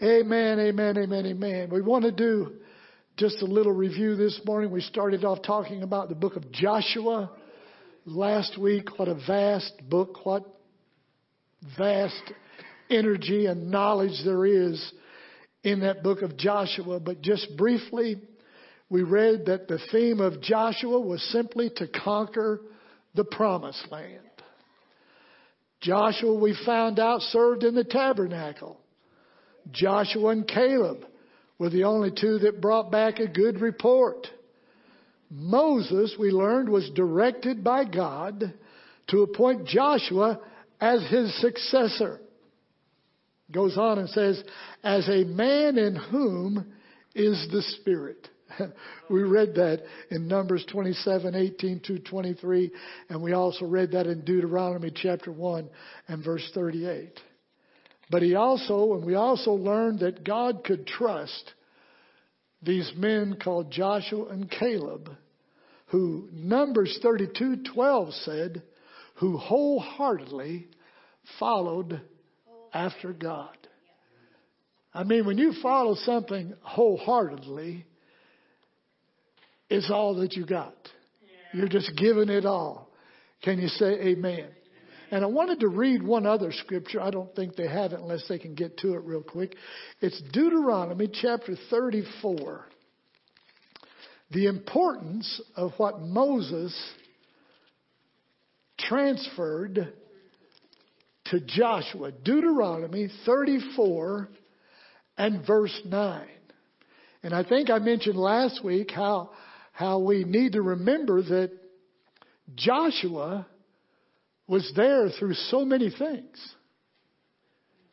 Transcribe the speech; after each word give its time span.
Amen, 0.00 0.60
amen, 0.60 0.96
amen, 0.96 1.26
amen. 1.26 1.70
We 1.72 1.82
want 1.82 2.04
to 2.04 2.12
do 2.12 2.52
just 3.16 3.42
a 3.42 3.46
little 3.46 3.72
review 3.72 4.14
this 4.14 4.40
morning. 4.44 4.70
We 4.70 4.80
started 4.80 5.24
off 5.24 5.42
talking 5.42 5.82
about 5.82 6.08
the 6.08 6.14
book 6.14 6.36
of 6.36 6.52
Joshua 6.52 7.32
last 8.06 8.56
week. 8.56 8.96
What 8.96 9.08
a 9.08 9.16
vast 9.26 9.72
book, 9.90 10.24
what 10.24 10.44
vast 11.76 12.22
energy 12.88 13.46
and 13.46 13.72
knowledge 13.72 14.22
there 14.24 14.46
is 14.46 14.92
in 15.64 15.80
that 15.80 16.04
book 16.04 16.22
of 16.22 16.36
Joshua. 16.36 17.00
But 17.00 17.20
just 17.20 17.56
briefly, 17.56 18.22
we 18.88 19.02
read 19.02 19.46
that 19.46 19.66
the 19.66 19.80
theme 19.90 20.20
of 20.20 20.40
Joshua 20.40 21.00
was 21.00 21.20
simply 21.32 21.72
to 21.74 21.88
conquer 21.88 22.60
the 23.16 23.24
promised 23.24 23.84
land. 23.90 24.20
Joshua, 25.80 26.38
we 26.38 26.56
found 26.64 27.00
out, 27.00 27.20
served 27.22 27.64
in 27.64 27.74
the 27.74 27.82
tabernacle. 27.82 28.78
Joshua 29.72 30.30
and 30.30 30.46
Caleb 30.46 31.04
were 31.58 31.70
the 31.70 31.84
only 31.84 32.10
two 32.10 32.38
that 32.40 32.60
brought 32.60 32.90
back 32.90 33.18
a 33.18 33.26
good 33.26 33.60
report. 33.60 34.26
Moses, 35.30 36.14
we 36.18 36.30
learned, 36.30 36.68
was 36.68 36.90
directed 36.94 37.62
by 37.62 37.84
God 37.84 38.54
to 39.08 39.22
appoint 39.22 39.66
Joshua 39.66 40.40
as 40.80 41.02
his 41.10 41.38
successor. 41.40 42.20
Goes 43.50 43.76
on 43.76 43.98
and 43.98 44.08
says, 44.10 44.42
as 44.84 45.08
a 45.08 45.24
man 45.24 45.78
in 45.78 45.96
whom 45.96 46.72
is 47.14 47.48
the 47.50 47.62
Spirit. 47.80 48.28
we 49.10 49.22
read 49.22 49.54
that 49.54 49.82
in 50.10 50.28
Numbers 50.28 50.64
27, 50.70 51.34
18 51.34 51.80
to 51.86 51.98
23, 51.98 52.70
and 53.08 53.22
we 53.22 53.32
also 53.32 53.66
read 53.66 53.92
that 53.92 54.06
in 54.06 54.24
Deuteronomy 54.24 54.92
chapter 54.94 55.32
1 55.32 55.68
and 56.08 56.24
verse 56.24 56.48
38. 56.54 57.18
But 58.10 58.22
he 58.22 58.34
also, 58.34 58.94
and 58.94 59.04
we 59.04 59.14
also 59.14 59.52
learned 59.52 60.00
that 60.00 60.24
God 60.24 60.64
could 60.64 60.86
trust 60.86 61.52
these 62.62 62.90
men 62.96 63.36
called 63.42 63.70
Joshua 63.70 64.26
and 64.28 64.50
Caleb, 64.50 65.10
who 65.86 66.28
Numbers 66.32 66.98
32:12 67.02 68.12
said, 68.24 68.62
who 69.16 69.36
wholeheartedly 69.36 70.68
followed 71.38 72.00
after 72.72 73.12
God. 73.12 73.56
I 74.94 75.04
mean, 75.04 75.26
when 75.26 75.38
you 75.38 75.52
follow 75.62 75.94
something 75.94 76.54
wholeheartedly, 76.62 77.84
it's 79.68 79.90
all 79.90 80.14
that 80.16 80.34
you 80.34 80.46
got. 80.46 80.76
You're 81.52 81.68
just 81.68 81.92
giving 81.96 82.28
it 82.28 82.44
all. 82.44 82.88
Can 83.42 83.58
you 83.58 83.68
say 83.68 83.86
amen? 83.86 84.48
And 85.10 85.24
I 85.24 85.26
wanted 85.26 85.60
to 85.60 85.68
read 85.68 86.02
one 86.02 86.26
other 86.26 86.52
scripture. 86.52 87.00
I 87.00 87.10
don't 87.10 87.34
think 87.34 87.56
they 87.56 87.66
have 87.66 87.92
it 87.92 88.00
unless 88.00 88.26
they 88.28 88.38
can 88.38 88.54
get 88.54 88.76
to 88.78 88.94
it 88.94 89.04
real 89.04 89.22
quick. 89.22 89.56
It's 90.00 90.20
Deuteronomy 90.32 91.08
chapter 91.10 91.56
34. 91.70 92.66
The 94.30 94.46
importance 94.46 95.40
of 95.56 95.72
what 95.78 96.00
Moses 96.00 96.78
transferred 98.78 99.94
to 101.26 101.40
Joshua. 101.40 102.12
Deuteronomy 102.12 103.08
34 103.24 104.28
and 105.16 105.46
verse 105.46 105.80
9. 105.86 106.26
And 107.22 107.34
I 107.34 107.44
think 107.44 107.70
I 107.70 107.78
mentioned 107.78 108.16
last 108.16 108.62
week 108.62 108.90
how, 108.90 109.30
how 109.72 109.98
we 110.00 110.24
need 110.24 110.52
to 110.52 110.62
remember 110.62 111.22
that 111.22 111.50
Joshua 112.54 113.46
was 114.48 114.72
there 114.74 115.10
through 115.10 115.34
so 115.34 115.64
many 115.64 115.90
things. 115.90 116.54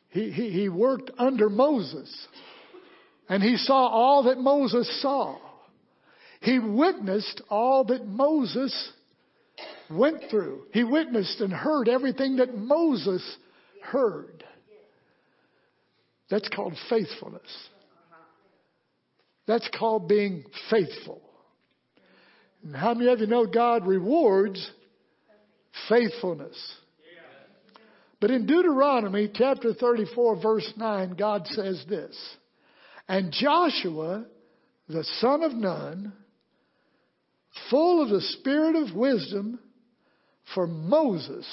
He, 0.08 0.30
he, 0.30 0.50
he 0.50 0.68
worked 0.68 1.10
under 1.18 1.50
Moses 1.50 2.10
and 3.28 3.42
he 3.42 3.56
saw 3.56 3.86
all 3.88 4.24
that 4.24 4.38
Moses 4.38 5.02
saw. 5.02 5.38
He 6.40 6.58
witnessed 6.58 7.42
all 7.50 7.84
that 7.84 8.06
Moses 8.06 8.92
went 9.90 10.22
through. 10.30 10.62
He 10.72 10.84
witnessed 10.84 11.40
and 11.40 11.52
heard 11.52 11.88
everything 11.88 12.36
that 12.36 12.56
Moses 12.56 13.22
heard. 13.82 14.44
That's 16.30 16.48
called 16.48 16.74
faithfulness. 16.88 17.68
That's 19.46 19.68
called 19.78 20.08
being 20.08 20.44
faithful. 20.70 21.20
And 22.64 22.74
how 22.74 22.94
many 22.94 23.10
of 23.12 23.20
you 23.20 23.26
know 23.26 23.46
God 23.46 23.86
rewards 23.86 24.70
faithfulness. 25.88 26.56
But 28.20 28.30
in 28.30 28.46
Deuteronomy 28.46 29.30
chapter 29.32 29.74
34 29.74 30.42
verse 30.42 30.72
9, 30.76 31.14
God 31.18 31.46
says 31.48 31.84
this, 31.88 32.16
And 33.08 33.32
Joshua, 33.32 34.26
the 34.88 35.04
son 35.20 35.42
of 35.42 35.52
Nun, 35.52 36.12
full 37.70 38.02
of 38.02 38.08
the 38.08 38.20
spirit 38.20 38.76
of 38.76 38.96
wisdom 38.96 39.58
for 40.54 40.66
Moses, 40.66 41.46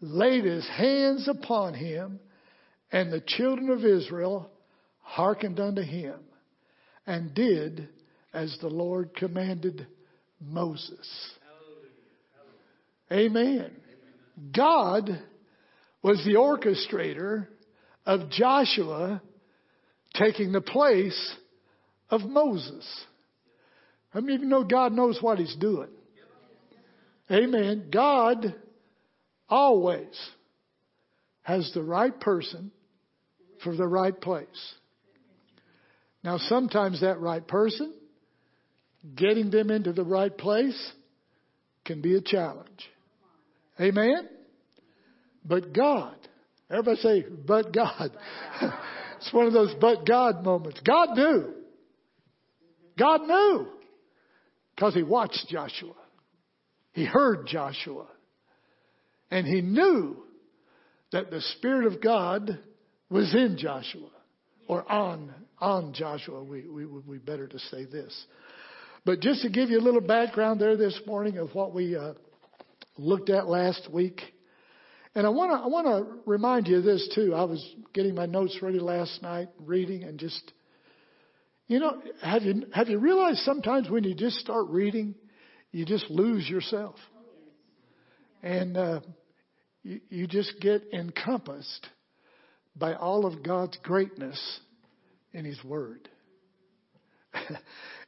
laid 0.00 0.44
his 0.44 0.66
hands 0.68 1.28
upon 1.28 1.74
him, 1.74 2.20
and 2.92 3.12
the 3.12 3.22
children 3.26 3.70
of 3.70 3.84
Israel 3.84 4.50
hearkened 5.00 5.58
unto 5.58 5.82
him, 5.82 6.20
and 7.06 7.34
did 7.34 7.88
as 8.32 8.56
the 8.60 8.68
Lord 8.68 9.14
commanded 9.16 9.86
Moses. 10.40 11.08
Amen. 13.12 13.70
God 14.56 15.10
was 16.02 16.22
the 16.24 16.34
orchestrator 16.34 17.46
of 18.06 18.30
Joshua 18.30 19.22
taking 20.14 20.52
the 20.52 20.60
place 20.60 21.34
of 22.10 22.22
Moses. 22.22 22.86
I 24.12 24.20
mean, 24.20 24.40
you 24.40 24.46
know 24.46 24.64
God 24.64 24.92
knows 24.92 25.18
what 25.20 25.38
He's 25.38 25.56
doing? 25.56 25.88
Amen. 27.30 27.88
God 27.92 28.54
always 29.48 30.14
has 31.42 31.70
the 31.74 31.82
right 31.82 32.18
person 32.18 32.70
for 33.62 33.74
the 33.74 33.86
right 33.86 34.18
place. 34.18 34.74
Now, 36.22 36.38
sometimes 36.38 37.00
that 37.00 37.20
right 37.20 37.46
person, 37.46 37.92
getting 39.14 39.50
them 39.50 39.70
into 39.70 39.92
the 39.92 40.04
right 40.04 40.36
place, 40.36 40.92
can 41.84 42.00
be 42.00 42.14
a 42.14 42.20
challenge. 42.20 42.88
Amen? 43.80 44.28
But 45.44 45.72
God. 45.72 46.16
Everybody 46.70 47.00
say, 47.00 47.24
but 47.46 47.72
God. 47.72 48.10
it's 49.18 49.32
one 49.32 49.46
of 49.46 49.52
those 49.52 49.74
but 49.80 50.06
God 50.06 50.44
moments. 50.44 50.80
God 50.86 51.16
knew. 51.16 51.54
God 52.98 53.22
knew. 53.22 53.68
Because 54.74 54.94
he 54.94 55.02
watched 55.02 55.46
Joshua. 55.48 55.94
He 56.92 57.04
heard 57.04 57.46
Joshua. 57.46 58.06
And 59.30 59.46
he 59.46 59.60
knew 59.60 60.16
that 61.12 61.30
the 61.30 61.40
Spirit 61.56 61.92
of 61.92 62.00
God 62.00 62.58
was 63.10 63.34
in 63.34 63.56
Joshua. 63.58 64.10
Or 64.68 64.90
on, 64.90 65.32
on 65.60 65.92
Joshua. 65.92 66.42
We, 66.42 66.68
we 66.68 66.86
would 66.86 67.10
be 67.10 67.18
better 67.18 67.46
to 67.46 67.58
say 67.58 67.84
this. 67.84 68.26
But 69.04 69.20
just 69.20 69.42
to 69.42 69.50
give 69.50 69.68
you 69.68 69.78
a 69.78 69.82
little 69.82 70.00
background 70.00 70.60
there 70.60 70.76
this 70.76 70.98
morning 71.06 71.36
of 71.36 71.54
what 71.54 71.74
we 71.74 71.94
uh, 71.94 72.14
looked 72.96 73.30
at 73.30 73.46
last 73.46 73.88
week. 73.92 74.20
And 75.14 75.26
I 75.26 75.30
want 75.30 75.52
to 75.52 75.56
I 75.58 75.66
want 75.68 75.86
to 75.86 76.18
remind 76.26 76.66
you 76.66 76.78
of 76.78 76.84
this 76.84 77.08
too. 77.14 77.34
I 77.34 77.44
was 77.44 77.64
getting 77.92 78.14
my 78.14 78.26
notes 78.26 78.58
ready 78.60 78.80
last 78.80 79.22
night, 79.22 79.48
reading, 79.60 80.02
and 80.02 80.18
just 80.18 80.52
you 81.66 81.78
know, 81.78 82.02
have 82.22 82.42
you 82.42 82.66
have 82.72 82.88
you 82.88 82.98
realized 82.98 83.38
sometimes 83.38 83.88
when 83.88 84.04
you 84.04 84.14
just 84.14 84.38
start 84.38 84.66
reading, 84.68 85.14
you 85.70 85.86
just 85.86 86.10
lose 86.10 86.48
yourself, 86.48 86.96
and 88.42 88.76
uh, 88.76 89.00
you, 89.82 90.00
you 90.10 90.26
just 90.26 90.52
get 90.60 90.82
encompassed 90.92 91.86
by 92.76 92.94
all 92.94 93.24
of 93.24 93.42
God's 93.42 93.78
greatness 93.82 94.60
in 95.32 95.44
His 95.44 95.62
Word. 95.64 96.08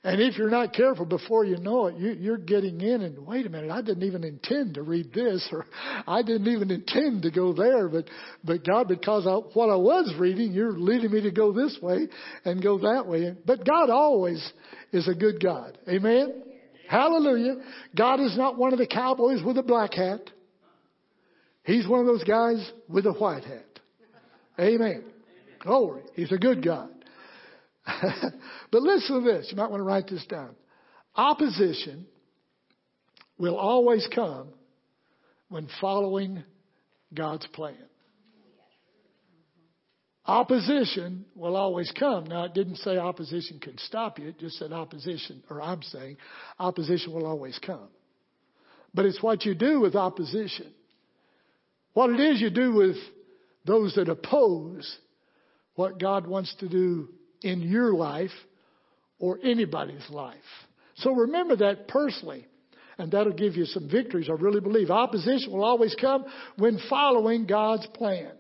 And 0.07 0.21
if 0.21 0.39
you're 0.39 0.51
not 0.51 0.73
careful 0.73 1.05
before 1.05 1.45
you 1.45 1.57
know 1.57 1.87
it, 1.87 1.97
you, 1.97 2.33
are 2.33 2.39
getting 2.39 2.81
in 2.81 3.03
and 3.03 3.27
wait 3.27 3.45
a 3.45 3.51
minute, 3.51 3.73
I 3.73 3.83
didn't 3.83 4.05
even 4.05 4.23
intend 4.23 4.75
to 4.75 4.83
read 4.83 5.13
this 5.13 5.49
or 5.51 5.67
I 6.07 6.23
didn't 6.23 6.47
even 6.47 6.71
intend 6.71 7.23
to 7.23 7.33
go 7.33 7.53
there, 7.53 7.89
but, 7.89 8.05
but 8.45 8.65
God, 8.65 8.87
because 8.87 9.27
I, 9.27 9.35
what 9.59 9.69
I 9.69 9.75
was 9.75 10.15
reading, 10.17 10.53
you're 10.53 10.79
leading 10.79 11.11
me 11.11 11.23
to 11.23 11.33
go 11.33 11.53
this 11.53 11.77
way 11.83 12.07
and 12.45 12.63
go 12.63 12.79
that 12.79 13.09
way. 13.09 13.35
But 13.45 13.67
God 13.67 13.91
always 13.91 14.53
is 14.93 15.09
a 15.09 15.15
good 15.15 15.43
God. 15.43 15.77
Amen? 15.89 16.41
Hallelujah. 16.89 17.57
God 17.97 18.21
is 18.21 18.37
not 18.39 18.57
one 18.57 18.73
of 18.73 18.79
the 18.79 18.87
cowboys 18.87 19.43
with 19.45 19.59
a 19.59 19.63
black 19.65 19.95
hat. 19.95 20.31
He's 21.65 21.89
one 21.89 21.99
of 21.99 22.07
those 22.07 22.23
guys 22.23 22.71
with 22.89 23.07
a 23.07 23.13
white 23.13 23.43
hat. 23.43 23.81
Amen. 24.61 25.03
Glory. 25.59 26.03
He's 26.15 26.31
a 26.31 26.39
good 26.39 26.65
God. 26.65 26.91
but 28.73 28.83
listen 28.83 29.23
to 29.23 29.25
this. 29.25 29.49
You 29.51 29.57
might 29.57 29.71
want 29.71 29.81
to 29.81 29.85
write 29.85 30.09
this 30.09 30.25
down. 30.27 30.55
Opposition 31.15 32.07
will 33.39 33.57
always 33.57 34.07
come 34.15 34.49
when 35.49 35.69
following 35.81 36.43
God's 37.15 37.47
plan. 37.49 37.77
opposition 40.27 41.25
will 41.37 41.55
always 41.55 41.93
come. 41.97 42.25
Now, 42.25 42.45
it 42.45 42.55
didn't 42.55 42.77
say 42.77 42.99
opposition 42.99 43.61
can 43.61 43.79
stop 43.79 44.19
you. 44.19 44.29
It 44.29 44.41
just 44.41 44.57
said 44.57 44.73
opposition, 44.73 45.43
or 45.49 45.63
I'm 45.63 45.83
saying 45.83 46.17
opposition 46.59 47.13
will 47.13 47.27
always 47.27 47.59
come. 47.65 47.89
But 48.93 49.05
it's 49.07 49.23
what 49.23 49.45
you 49.45 49.55
do 49.55 49.81
with 49.81 49.95
opposition. 49.95 50.73
What 51.93 52.11
it 52.11 52.21
is 52.21 52.41
you 52.41 52.51
do 52.51 52.75
with 52.75 52.97
those 53.65 53.95
that 53.95 54.09
oppose 54.09 54.99
what 55.77 56.01
God 56.01 56.27
wants 56.27 56.55
to 56.61 56.69
do 56.69 57.09
in 57.43 57.63
your 57.63 57.95
life 57.95 58.31
or 59.19 59.39
anybody's 59.43 60.09
life. 60.11 60.37
So 60.97 61.13
remember 61.13 61.57
that 61.57 61.89
personally. 61.89 62.47
And 62.99 63.13
that'll 63.13 63.35
give 63.35 63.57
you 63.57 63.67
some 63.67 63.91
victories. 63.91 64.29
I 64.31 64.33
really 64.33 64.61
believe 64.61 64.91
opposition 64.91 65.53
will 65.53 65.65
always 65.65 65.95
come 66.01 66.25
when 66.57 66.79
following 66.89 67.47
God's 67.47 67.87
plan. 67.89 68.33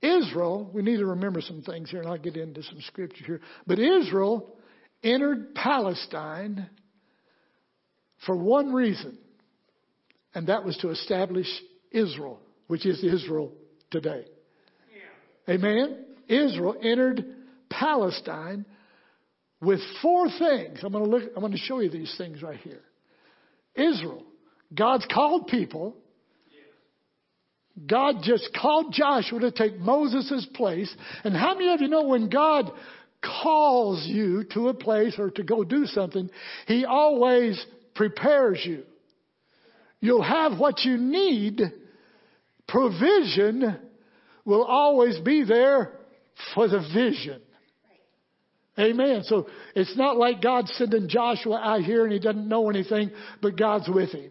Israel, 0.00 0.70
we 0.72 0.82
need 0.82 0.98
to 0.98 1.06
remember 1.06 1.40
some 1.40 1.62
things 1.62 1.90
here, 1.90 2.00
and 2.00 2.08
I'll 2.08 2.18
get 2.18 2.36
into 2.36 2.62
some 2.62 2.80
scripture 2.82 3.24
here. 3.24 3.40
But 3.66 3.80
Israel 3.80 4.56
entered 5.02 5.54
Palestine 5.54 6.68
for 8.24 8.36
one 8.36 8.72
reason, 8.72 9.18
and 10.34 10.46
that 10.46 10.64
was 10.64 10.76
to 10.78 10.90
establish 10.90 11.48
Israel, 11.90 12.40
which 12.68 12.86
is 12.86 13.02
Israel 13.02 13.52
today. 13.90 14.26
Yeah. 15.48 15.54
Amen? 15.54 16.05
Israel 16.28 16.76
entered 16.82 17.24
Palestine 17.70 18.64
with 19.60 19.80
four 20.02 20.28
things. 20.28 20.80
I'm 20.82 20.92
going 20.92 21.04
to 21.04 21.10
look, 21.10 21.22
I'm 21.34 21.40
going 21.40 21.52
to 21.52 21.58
show 21.58 21.80
you 21.80 21.90
these 21.90 22.14
things 22.18 22.42
right 22.42 22.58
here. 22.58 22.82
Israel, 23.74 24.22
God's 24.74 25.06
called 25.12 25.48
people. 25.48 25.96
God 27.86 28.16
just 28.22 28.48
called 28.58 28.94
Joshua 28.94 29.40
to 29.40 29.50
take 29.50 29.78
Moses' 29.78 30.46
place. 30.54 30.94
And 31.24 31.36
how 31.36 31.54
many 31.54 31.72
of 31.74 31.80
you 31.82 31.88
know 31.88 32.04
when 32.04 32.30
God 32.30 32.70
calls 33.42 34.06
you 34.06 34.44
to 34.54 34.68
a 34.68 34.74
place 34.74 35.14
or 35.18 35.30
to 35.32 35.42
go 35.42 35.62
do 35.62 35.84
something, 35.86 36.30
He 36.66 36.84
always 36.84 37.64
prepares 37.94 38.60
you. 38.64 38.84
You'll 40.00 40.22
have 40.22 40.58
what 40.58 40.84
you 40.84 40.96
need. 40.96 41.60
Provision 42.66 43.78
will 44.44 44.64
always 44.64 45.18
be 45.20 45.44
there 45.44 45.92
for 46.54 46.68
the 46.68 46.80
vision. 46.94 47.40
Amen. 48.78 49.22
So 49.24 49.46
it's 49.74 49.96
not 49.96 50.18
like 50.18 50.42
God's 50.42 50.72
sending 50.76 51.08
Joshua 51.08 51.58
out 51.62 51.80
here 51.80 52.04
and 52.04 52.12
he 52.12 52.18
doesn't 52.18 52.48
know 52.48 52.68
anything, 52.68 53.10
but 53.40 53.56
God's 53.56 53.88
with 53.88 54.12
him. 54.12 54.30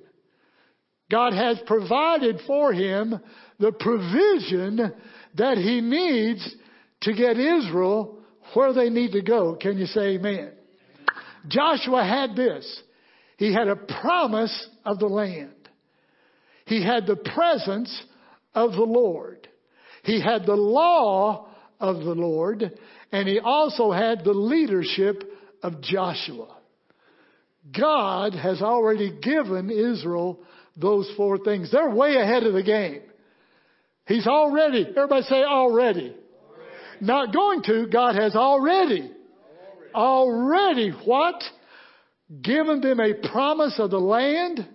God 1.09 1.33
has 1.33 1.59
provided 1.65 2.39
for 2.45 2.73
him 2.73 3.19
the 3.59 3.71
provision 3.71 4.93
that 5.35 5.57
he 5.57 5.81
needs 5.81 6.55
to 7.01 7.13
get 7.13 7.37
Israel 7.37 8.19
where 8.53 8.73
they 8.73 8.89
need 8.89 9.11
to 9.13 9.21
go. 9.21 9.55
Can 9.59 9.77
you 9.77 9.85
say 9.85 10.15
amen? 10.15 10.51
Joshua 11.47 12.03
had 12.03 12.35
this. 12.35 12.81
He 13.37 13.53
had 13.53 13.67
a 13.67 13.75
promise 13.75 14.67
of 14.83 14.99
the 14.99 15.07
land. 15.07 15.51
He 16.65 16.83
had 16.83 17.05
the 17.05 17.17
presence 17.17 18.03
of 18.53 18.71
the 18.71 18.83
Lord. 18.83 19.47
He 20.03 20.21
had 20.21 20.45
the 20.45 20.55
law 20.55 21.44
of 21.79 21.97
the 21.97 22.15
Lord 22.15 22.71
and 23.11 23.27
he 23.27 23.39
also 23.39 23.91
had 23.91 24.23
the 24.23 24.33
leadership 24.33 25.23
of 25.63 25.81
Joshua. 25.81 26.55
God 27.77 28.33
has 28.33 28.61
already 28.61 29.17
given 29.21 29.69
Israel 29.69 30.39
those 30.77 31.09
four 31.15 31.37
things. 31.37 31.71
They're 31.71 31.89
way 31.89 32.15
ahead 32.17 32.43
of 32.43 32.53
the 32.53 32.63
game. 32.63 33.01
He's 34.07 34.27
already, 34.27 34.85
everybody 34.87 35.23
say 35.23 35.43
already. 35.43 36.09
already. 36.09 36.15
Not 37.01 37.33
going 37.33 37.63
to, 37.63 37.87
God 37.87 38.15
has 38.15 38.35
already, 38.35 39.11
already, 39.93 39.93
already 39.95 40.89
what? 41.05 41.41
Given 42.41 42.81
them 42.81 42.99
a 42.99 43.13
promise 43.31 43.79
of 43.79 43.91
the 43.91 43.99
land. 43.99 44.67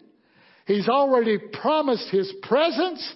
He's 0.67 0.89
already 0.89 1.39
promised 1.39 2.09
His 2.11 2.33
presence. 2.43 3.15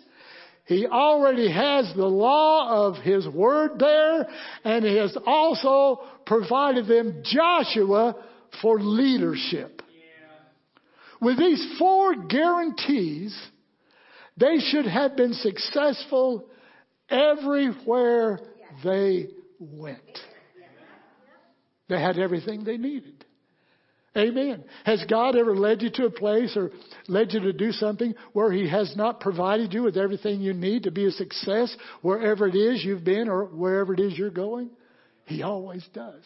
He 0.66 0.86
already 0.86 1.50
has 1.50 1.92
the 1.94 2.06
law 2.06 2.86
of 2.86 2.96
His 3.02 3.28
Word 3.28 3.78
there, 3.78 4.26
and 4.64 4.84
He 4.84 4.96
has 4.96 5.16
also 5.26 6.00
provided 6.24 6.86
them 6.86 7.22
Joshua 7.24 8.16
for 8.62 8.80
leadership. 8.80 9.82
With 11.20 11.38
these 11.38 11.76
four 11.78 12.14
guarantees, 12.14 13.38
they 14.36 14.58
should 14.58 14.86
have 14.86 15.16
been 15.16 15.34
successful 15.34 16.46
everywhere 17.08 18.40
they 18.82 19.28
went. 19.58 20.00
They 21.88 22.00
had 22.00 22.18
everything 22.18 22.64
they 22.64 22.78
needed. 22.78 23.13
Amen. 24.16 24.62
Has 24.84 25.04
God 25.10 25.36
ever 25.36 25.56
led 25.56 25.82
you 25.82 25.90
to 25.90 26.06
a 26.06 26.10
place 26.10 26.56
or 26.56 26.70
led 27.08 27.32
you 27.32 27.40
to 27.40 27.52
do 27.52 27.72
something 27.72 28.14
where 28.32 28.52
He 28.52 28.68
has 28.68 28.94
not 28.96 29.18
provided 29.18 29.72
you 29.72 29.82
with 29.82 29.96
everything 29.96 30.40
you 30.40 30.52
need 30.52 30.84
to 30.84 30.92
be 30.92 31.06
a 31.06 31.10
success 31.10 31.76
wherever 32.00 32.46
it 32.46 32.54
is 32.54 32.84
you've 32.84 33.04
been 33.04 33.28
or 33.28 33.46
wherever 33.46 33.92
it 33.92 33.98
is 33.98 34.16
you're 34.16 34.30
going? 34.30 34.70
He 35.24 35.42
always 35.42 35.84
does. 35.92 36.22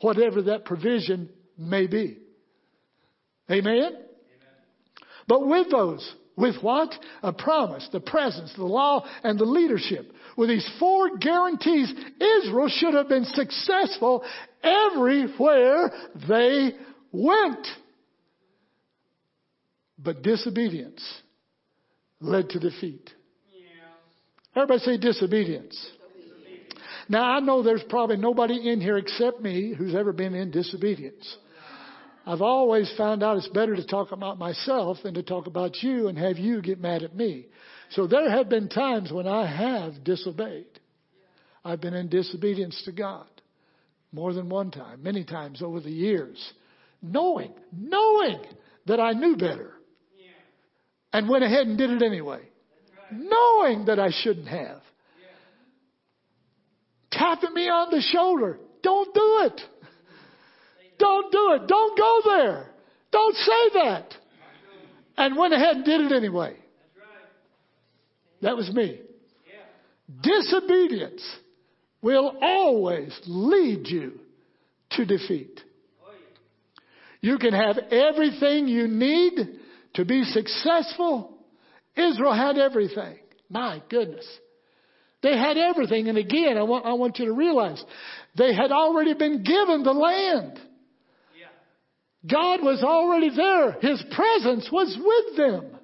Whatever 0.00 0.42
that 0.42 0.64
provision 0.64 1.30
may 1.58 1.88
be. 1.88 2.18
Amen? 3.50 3.76
Amen. 3.76 3.96
But 5.26 5.46
with 5.48 5.70
those, 5.70 6.14
with 6.36 6.56
what? 6.62 6.90
A 7.22 7.32
promise, 7.32 7.88
the 7.92 8.00
presence, 8.00 8.52
the 8.56 8.64
law, 8.64 9.04
and 9.24 9.38
the 9.38 9.44
leadership. 9.44 10.12
With 10.36 10.48
these 10.48 10.68
four 10.78 11.18
guarantees, 11.18 11.92
Israel 12.42 12.68
should 12.68 12.94
have 12.94 13.08
been 13.08 13.24
successful 13.24 14.24
everywhere 14.62 15.90
they 16.28 16.72
went. 17.12 17.66
But 19.98 20.22
disobedience 20.22 21.02
led 22.20 22.48
to 22.50 22.58
defeat. 22.58 23.10
Yeah. 23.52 24.62
Everybody 24.62 24.80
say 24.80 24.96
disobedience. 24.96 25.74
disobedience. 26.14 26.72
Now 27.08 27.24
I 27.24 27.40
know 27.40 27.62
there's 27.62 27.84
probably 27.88 28.16
nobody 28.16 28.70
in 28.70 28.80
here 28.80 28.96
except 28.96 29.40
me 29.40 29.74
who's 29.76 29.94
ever 29.94 30.12
been 30.12 30.34
in 30.34 30.50
disobedience. 30.50 31.36
I've 32.26 32.42
always 32.42 32.92
found 32.96 33.22
out 33.22 33.38
it's 33.38 33.48
better 33.48 33.74
to 33.74 33.84
talk 33.84 34.12
about 34.12 34.38
myself 34.38 34.98
than 35.02 35.14
to 35.14 35.22
talk 35.22 35.46
about 35.46 35.82
you 35.82 36.08
and 36.08 36.18
have 36.18 36.36
you 36.38 36.60
get 36.62 36.80
mad 36.80 37.02
at 37.02 37.16
me. 37.16 37.46
So 37.90 38.06
there 38.06 38.30
have 38.30 38.48
been 38.48 38.68
times 38.68 39.10
when 39.10 39.26
I 39.26 39.46
have 39.46 40.04
disobeyed. 40.04 40.66
I've 41.64 41.80
been 41.80 41.94
in 41.94 42.08
disobedience 42.08 42.80
to 42.84 42.92
God 42.92 43.26
more 44.12 44.32
than 44.32 44.48
one 44.48 44.70
time, 44.70 45.02
many 45.02 45.24
times 45.24 45.62
over 45.62 45.80
the 45.80 45.90
years, 45.90 46.52
knowing, 47.02 47.52
knowing 47.72 48.40
that 48.86 49.00
I 49.00 49.12
knew 49.12 49.36
better 49.36 49.74
and 51.12 51.28
went 51.28 51.44
ahead 51.44 51.66
and 51.66 51.76
did 51.76 51.90
it 51.90 52.02
anyway, 52.02 52.40
knowing 53.12 53.86
that 53.86 53.98
I 53.98 54.10
shouldn't 54.10 54.48
have. 54.48 54.80
Tapping 57.10 57.52
me 57.54 57.68
on 57.68 57.90
the 57.90 58.00
shoulder. 58.00 58.58
Don't 58.82 59.12
do 59.12 59.40
it. 59.44 59.60
Don't 60.98 61.32
do 61.32 61.52
it. 61.54 61.66
Don't 61.66 61.98
go 61.98 62.20
there. 62.24 62.70
Don't 63.10 63.36
say 63.36 63.70
that. 63.74 64.14
And 65.16 65.36
went 65.36 65.52
ahead 65.52 65.76
and 65.76 65.84
did 65.84 66.00
it 66.02 66.12
anyway. 66.12 66.56
That 68.42 68.56
was 68.56 68.70
me. 68.72 69.00
Disobedience 70.22 71.22
will 72.02 72.36
always 72.40 73.18
lead 73.26 73.86
you 73.86 74.20
to 74.92 75.04
defeat. 75.04 75.60
You 77.20 77.38
can 77.38 77.52
have 77.52 77.78
everything 77.90 78.66
you 78.66 78.88
need 78.88 79.38
to 79.94 80.04
be 80.04 80.24
successful. 80.24 81.38
Israel 81.94 82.34
had 82.34 82.56
everything. 82.56 83.18
My 83.50 83.82
goodness. 83.90 84.26
They 85.22 85.36
had 85.36 85.58
everything. 85.58 86.08
And 86.08 86.16
again, 86.16 86.56
I 86.56 86.62
want, 86.62 86.86
I 86.86 86.94
want 86.94 87.18
you 87.18 87.26
to 87.26 87.32
realize 87.32 87.82
they 88.38 88.54
had 88.54 88.72
already 88.72 89.14
been 89.14 89.42
given 89.42 89.82
the 89.82 89.92
land. 89.92 90.58
God 92.26 92.62
was 92.62 92.82
already 92.82 93.30
there. 93.34 93.72
His 93.80 94.02
presence 94.14 94.68
was 94.72 94.96
with 94.98 95.36
them. 95.36 95.76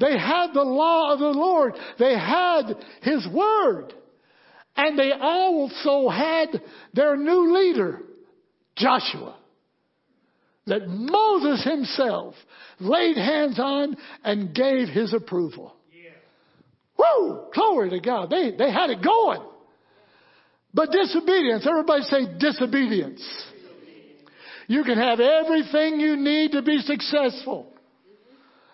They 0.00 0.18
had 0.18 0.48
the 0.52 0.62
law 0.62 1.12
of 1.12 1.20
the 1.20 1.26
Lord. 1.26 1.74
They 1.98 2.14
had 2.14 2.74
His 3.02 3.26
Word. 3.32 3.92
And 4.76 4.98
they 4.98 5.12
also 5.12 6.08
had 6.08 6.60
their 6.92 7.16
new 7.16 7.54
leader, 7.54 8.00
Joshua, 8.76 9.36
that 10.66 10.88
Moses 10.88 11.64
himself 11.64 12.34
laid 12.80 13.16
hands 13.16 13.58
on 13.60 13.96
and 14.24 14.54
gave 14.54 14.88
his 14.88 15.12
approval. 15.12 15.74
Yeah. 15.92 16.10
Woo! 16.98 17.44
Glory 17.54 17.90
to 17.90 18.00
God. 18.00 18.30
They, 18.30 18.52
they 18.56 18.72
had 18.72 18.90
it 18.90 19.04
going. 19.04 19.42
But 20.72 20.90
disobedience, 20.90 21.66
everybody 21.68 22.02
say 22.04 22.36
disobedience. 22.38 23.24
You 24.66 24.82
can 24.82 24.98
have 24.98 25.20
everything 25.20 26.00
you 26.00 26.16
need 26.16 26.52
to 26.52 26.62
be 26.62 26.78
successful. 26.78 27.70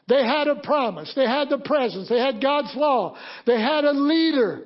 They 0.08 0.24
had 0.24 0.48
a 0.48 0.56
promise. 0.56 1.12
They 1.14 1.26
had 1.26 1.50
the 1.50 1.58
presence. 1.58 2.08
They 2.08 2.18
had 2.18 2.40
God's 2.40 2.74
law. 2.74 3.16
They 3.46 3.60
had 3.60 3.84
a 3.84 3.92
leader. 3.92 4.62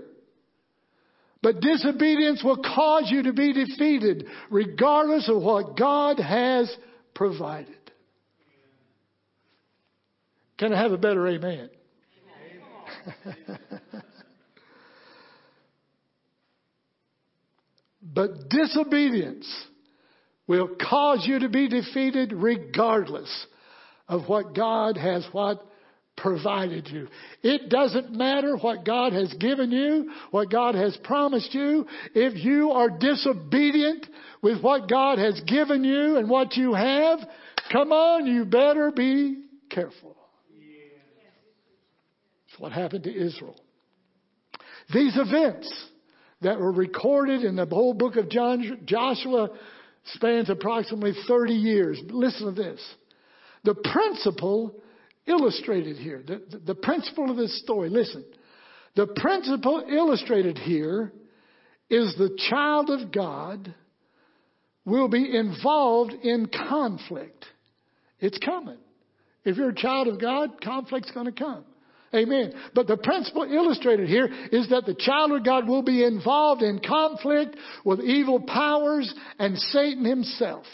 But 1.44 1.60
disobedience 1.60 2.42
will 2.42 2.56
cause 2.56 3.10
you 3.10 3.24
to 3.24 3.34
be 3.34 3.52
defeated 3.52 4.26
regardless 4.50 5.28
of 5.28 5.42
what 5.42 5.76
God 5.76 6.18
has 6.18 6.74
provided. 7.14 7.76
Can 10.56 10.72
I 10.72 10.80
have 10.80 10.92
a 10.92 10.96
better 10.96 11.28
amen? 11.28 11.68
amen. 13.26 13.58
but 18.02 18.48
disobedience 18.48 19.46
will 20.46 20.70
cause 20.80 21.26
you 21.26 21.40
to 21.40 21.50
be 21.50 21.68
defeated 21.68 22.32
regardless 22.32 23.46
of 24.08 24.30
what 24.30 24.54
God 24.54 24.96
has 24.96 25.26
what 25.32 25.62
provided 26.16 26.88
you. 26.88 27.08
It 27.42 27.68
doesn't 27.68 28.12
matter 28.12 28.56
what 28.56 28.84
God 28.84 29.12
has 29.12 29.32
given 29.34 29.70
you, 29.70 30.12
what 30.30 30.50
God 30.50 30.74
has 30.74 30.96
promised 31.02 31.52
you. 31.54 31.86
If 32.14 32.44
you 32.44 32.70
are 32.70 32.90
disobedient 32.90 34.06
with 34.42 34.62
what 34.62 34.88
God 34.88 35.18
has 35.18 35.40
given 35.46 35.84
you 35.84 36.16
and 36.16 36.28
what 36.28 36.56
you 36.56 36.74
have, 36.74 37.18
come 37.72 37.92
on, 37.92 38.26
you 38.26 38.44
better 38.44 38.92
be 38.92 39.42
careful. 39.70 40.16
That's 42.46 42.60
what 42.60 42.72
happened 42.72 43.04
to 43.04 43.14
Israel. 43.14 43.56
These 44.92 45.16
events 45.16 45.72
that 46.42 46.60
were 46.60 46.72
recorded 46.72 47.42
in 47.42 47.56
the 47.56 47.66
whole 47.66 47.94
book 47.94 48.16
of 48.16 48.28
John, 48.28 48.82
Joshua 48.84 49.48
spans 50.14 50.50
approximately 50.50 51.14
30 51.26 51.54
years. 51.54 51.98
Listen 52.10 52.54
to 52.54 52.62
this. 52.62 52.80
The 53.64 53.74
principle 53.74 54.76
illustrated 55.26 55.96
here, 55.96 56.22
the, 56.26 56.42
the, 56.50 56.58
the 56.58 56.74
principle 56.74 57.30
of 57.30 57.36
this 57.36 57.60
story, 57.62 57.88
listen. 57.88 58.24
The 58.96 59.06
principle 59.06 59.84
illustrated 59.88 60.58
here 60.58 61.12
is 61.90 62.14
the 62.16 62.36
child 62.50 62.90
of 62.90 63.12
God 63.12 63.74
will 64.84 65.08
be 65.08 65.36
involved 65.36 66.12
in 66.12 66.46
conflict. 66.46 67.44
It's 68.20 68.38
coming. 68.38 68.78
If 69.44 69.56
you're 69.56 69.70
a 69.70 69.74
child 69.74 70.08
of 70.08 70.20
God, 70.20 70.60
conflict's 70.62 71.10
going 71.10 71.26
to 71.26 71.32
come. 71.32 71.64
Amen. 72.14 72.52
But 72.74 72.86
the 72.86 72.96
principle 72.96 73.42
illustrated 73.42 74.08
here 74.08 74.28
is 74.52 74.68
that 74.70 74.86
the 74.86 74.94
child 74.94 75.32
of 75.32 75.44
God 75.44 75.66
will 75.66 75.82
be 75.82 76.04
involved 76.04 76.62
in 76.62 76.78
conflict 76.78 77.56
with 77.84 78.00
evil 78.00 78.40
powers 78.40 79.12
and 79.38 79.58
Satan 79.58 80.04
himself. 80.04 80.64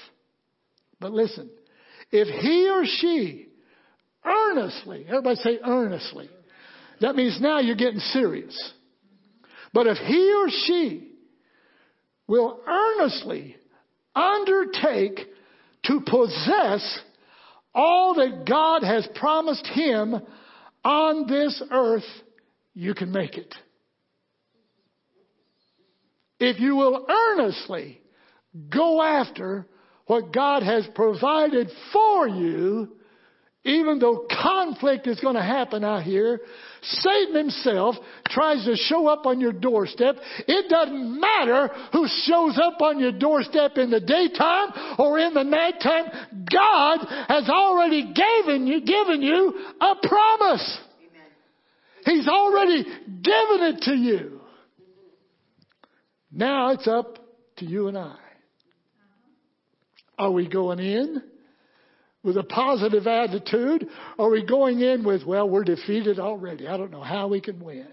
But 1.00 1.12
listen, 1.12 1.48
if 2.12 2.28
he 2.28 2.68
or 2.68 2.84
she 2.84 3.49
earnestly, 4.24 5.04
everybody 5.08 5.36
say 5.36 5.58
earnestly, 5.64 6.28
that 7.00 7.16
means 7.16 7.40
now 7.40 7.60
you're 7.60 7.76
getting 7.76 8.00
serious. 8.00 8.72
But 9.72 9.86
if 9.86 9.98
he 9.98 10.34
or 10.34 10.48
she 10.66 11.12
will 12.26 12.60
earnestly 12.66 13.56
undertake 14.14 15.20
to 15.86 16.00
possess 16.06 17.00
all 17.74 18.14
that 18.14 18.44
God 18.46 18.82
has 18.82 19.08
promised 19.14 19.66
him 19.66 20.16
on 20.84 21.26
this 21.26 21.62
earth, 21.70 22.04
you 22.74 22.94
can 22.94 23.12
make 23.12 23.36
it. 23.36 23.54
If 26.38 26.58
you 26.58 26.74
will 26.74 27.06
earnestly 27.08 28.00
go 28.68 29.02
after 29.02 29.66
what 30.06 30.32
God 30.32 30.62
has 30.62 30.88
provided 30.94 31.68
for 31.92 32.26
you, 32.26 32.96
even 33.64 33.98
though 33.98 34.26
conflict 34.42 35.06
is 35.06 35.20
going 35.20 35.34
to 35.34 35.42
happen 35.42 35.84
out 35.84 36.02
here, 36.02 36.40
Satan 36.82 37.34
himself 37.34 37.94
tries 38.26 38.64
to 38.64 38.74
show 38.74 39.06
up 39.06 39.26
on 39.26 39.38
your 39.38 39.52
doorstep. 39.52 40.16
It 40.48 40.70
doesn't 40.70 41.20
matter 41.20 41.68
who 41.92 42.06
shows 42.24 42.58
up 42.62 42.80
on 42.80 42.98
your 42.98 43.12
doorstep 43.12 43.76
in 43.76 43.90
the 43.90 44.00
daytime 44.00 44.96
or 44.98 45.18
in 45.18 45.34
the 45.34 45.42
nighttime. 45.42 46.04
God 46.50 47.06
has 47.28 47.50
already 47.50 48.14
given 48.14 48.66
you, 48.66 48.80
given 48.80 49.20
you 49.20 49.54
a 49.78 49.94
promise. 50.08 50.78
He's 52.06 52.28
already 52.28 52.84
given 52.84 53.74
it 53.74 53.82
to 53.82 53.94
you. 53.94 54.40
Now 56.32 56.70
it's 56.70 56.88
up 56.88 57.18
to 57.58 57.66
you 57.66 57.88
and 57.88 57.98
I. 57.98 58.16
Are 60.18 60.30
we 60.30 60.48
going 60.48 60.78
in? 60.78 61.22
With 62.22 62.36
a 62.36 62.42
positive 62.42 63.06
attitude? 63.06 63.88
Or 64.18 64.28
are 64.28 64.30
we 64.30 64.44
going 64.44 64.80
in 64.80 65.04
with, 65.04 65.24
well, 65.24 65.48
we're 65.48 65.64
defeated 65.64 66.18
already. 66.18 66.68
I 66.68 66.76
don't 66.76 66.90
know 66.90 67.02
how 67.02 67.28
we 67.28 67.40
can 67.40 67.60
win. 67.60 67.88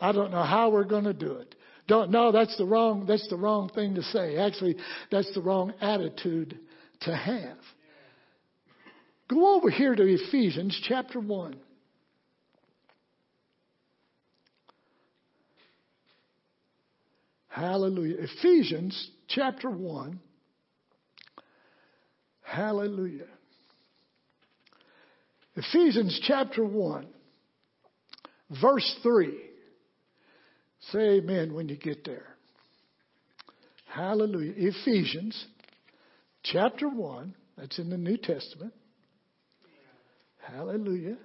I 0.00 0.10
don't 0.12 0.32
know 0.32 0.42
how 0.42 0.70
we're 0.70 0.84
going 0.84 1.04
to 1.04 1.12
do 1.12 1.32
it. 1.34 1.54
Don't 1.88 2.10
no, 2.10 2.32
that's 2.32 2.56
the 2.58 2.64
wrong 2.64 3.06
that's 3.06 3.28
the 3.28 3.36
wrong 3.36 3.68
thing 3.68 3.96
to 3.96 4.02
say. 4.02 4.36
Actually, 4.36 4.76
that's 5.10 5.32
the 5.34 5.40
wrong 5.40 5.72
attitude 5.80 6.58
to 7.02 7.14
have. 7.14 7.58
Go 9.28 9.56
over 9.56 9.70
here 9.70 9.94
to 9.94 10.02
Ephesians 10.02 10.80
chapter 10.88 11.20
1. 11.20 11.56
Hallelujah. 17.48 18.16
Ephesians 18.18 19.10
chapter 19.28 19.70
1 19.70 20.20
Hallelujah. 22.52 23.28
Ephesians 25.56 26.20
chapter 26.22 26.62
1, 26.62 27.06
verse 28.60 28.96
3. 29.02 29.32
Say 30.90 30.98
amen 30.98 31.54
when 31.54 31.70
you 31.70 31.78
get 31.78 32.04
there. 32.04 32.26
Hallelujah. 33.86 34.52
Ephesians 34.54 35.46
chapter 36.42 36.90
1, 36.90 37.34
that's 37.56 37.78
in 37.78 37.88
the 37.88 37.96
New 37.96 38.18
Testament. 38.18 38.74
Hallelujah. 40.42 41.16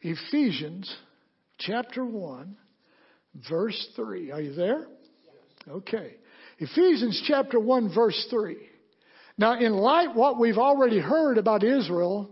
Ephesians 0.00 0.92
chapter 1.60 2.04
1, 2.04 2.56
verse 3.48 3.88
3. 3.94 4.32
Are 4.32 4.40
you 4.40 4.54
there? 4.54 4.88
Okay. 5.68 6.16
Ephesians 6.58 7.22
chapter 7.28 7.60
1, 7.60 7.94
verse 7.94 8.26
3. 8.28 8.56
Now, 9.40 9.58
in 9.58 9.72
light 9.72 10.14
what 10.14 10.38
we've 10.38 10.58
already 10.58 10.98
heard 10.98 11.38
about 11.38 11.64
Israel 11.64 12.28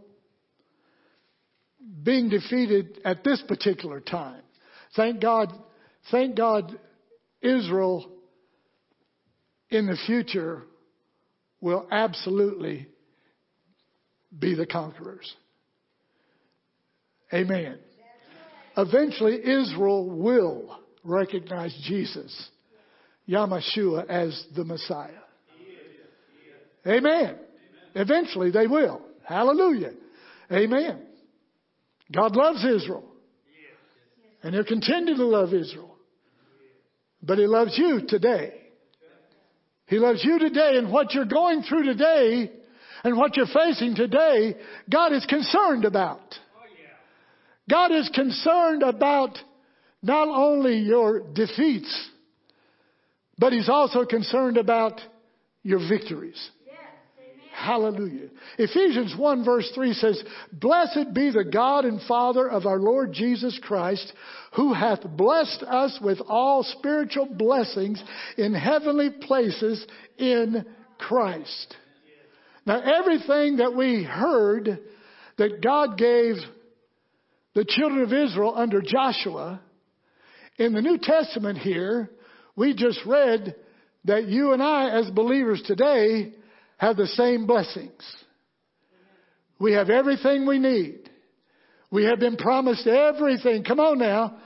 being 2.02 2.28
defeated 2.28 3.00
at 3.02 3.24
this 3.24 3.42
particular 3.48 3.98
time, 3.98 4.42
thank 4.94 5.18
God, 5.18 5.50
thank 6.10 6.36
God 6.36 6.78
Israel 7.40 8.12
in 9.70 9.86
the 9.86 9.96
future 10.06 10.64
will 11.62 11.88
absolutely 11.90 12.88
be 14.38 14.54
the 14.54 14.66
conquerors. 14.66 15.34
Amen. 17.32 17.78
Eventually, 18.76 19.36
Israel 19.36 20.10
will 20.10 20.78
recognize 21.02 21.74
Jesus, 21.86 22.50
Yamashua, 23.26 24.06
as 24.10 24.44
the 24.54 24.64
Messiah. 24.66 25.22
Amen. 26.87 27.37
Eventually 27.94 28.50
they 28.50 28.66
will. 28.66 29.02
Hallelujah. 29.25 29.92
Amen. 30.50 31.02
God 32.12 32.37
loves 32.37 32.64
Israel. 32.64 33.04
And 34.42 34.54
He'll 34.54 34.64
continue 34.64 35.16
to 35.16 35.25
love 35.25 35.52
Israel. 35.52 35.97
But 37.23 37.38
He 37.38 37.47
loves 37.47 37.76
you 37.76 38.02
today. 38.06 38.54
He 39.87 39.99
loves 39.99 40.23
you 40.23 40.38
today 40.38 40.76
and 40.76 40.92
what 40.92 41.14
you're 41.14 41.25
going 41.25 41.62
through 41.62 41.85
today 41.85 42.52
and 43.04 43.16
what 43.16 43.37
you're 43.37 43.47
facing 43.47 43.94
today, 43.94 44.56
God 44.90 45.12
is 45.12 45.25
concerned 45.26 45.85
about. 45.85 46.35
God 47.68 47.92
is 47.92 48.08
concerned 48.14 48.82
about 48.82 49.38
not 50.02 50.28
only 50.28 50.78
your 50.78 51.20
defeats, 51.20 52.08
but 53.38 53.52
He's 53.52 53.68
also 53.68 54.04
concerned 54.04 54.56
about 54.56 55.00
your 55.62 55.80
victories. 55.88 56.50
Hallelujah. 57.58 58.28
Ephesians 58.56 59.14
1 59.18 59.44
verse 59.44 59.68
3 59.74 59.92
says, 59.94 60.22
Blessed 60.52 61.12
be 61.12 61.30
the 61.30 61.44
God 61.44 61.84
and 61.84 62.00
Father 62.02 62.48
of 62.48 62.66
our 62.66 62.78
Lord 62.78 63.12
Jesus 63.12 63.58
Christ, 63.60 64.12
who 64.54 64.72
hath 64.72 65.02
blessed 65.02 65.64
us 65.64 65.98
with 66.00 66.18
all 66.28 66.62
spiritual 66.62 67.26
blessings 67.26 68.02
in 68.36 68.54
heavenly 68.54 69.10
places 69.22 69.84
in 70.18 70.64
Christ. 70.98 71.74
Now 72.64 72.80
everything 72.80 73.56
that 73.56 73.74
we 73.74 74.04
heard 74.04 74.78
that 75.38 75.60
God 75.60 75.98
gave 75.98 76.36
the 77.54 77.64
children 77.66 78.02
of 78.02 78.12
Israel 78.12 78.54
under 78.56 78.80
Joshua, 78.80 79.60
in 80.58 80.74
the 80.74 80.82
New 80.82 80.98
Testament 80.98 81.58
here, 81.58 82.08
we 82.54 82.74
just 82.74 83.00
read 83.04 83.56
that 84.04 84.28
you 84.28 84.52
and 84.52 84.62
I 84.62 84.90
as 84.90 85.10
believers 85.10 85.62
today 85.66 86.34
have 86.78 86.97
the 86.97 87.06
same 87.06 87.47
blessings. 87.47 88.02
We 89.61 89.73
have 89.73 89.90
everything 89.90 90.47
we 90.47 90.58
need. 90.58 91.11
We 91.90 92.04
have 92.04 92.20
been 92.20 92.37
promised 92.37 92.87
everything. 92.87 93.64
Come 93.64 93.80
on 93.80 93.99
now. 93.99 94.38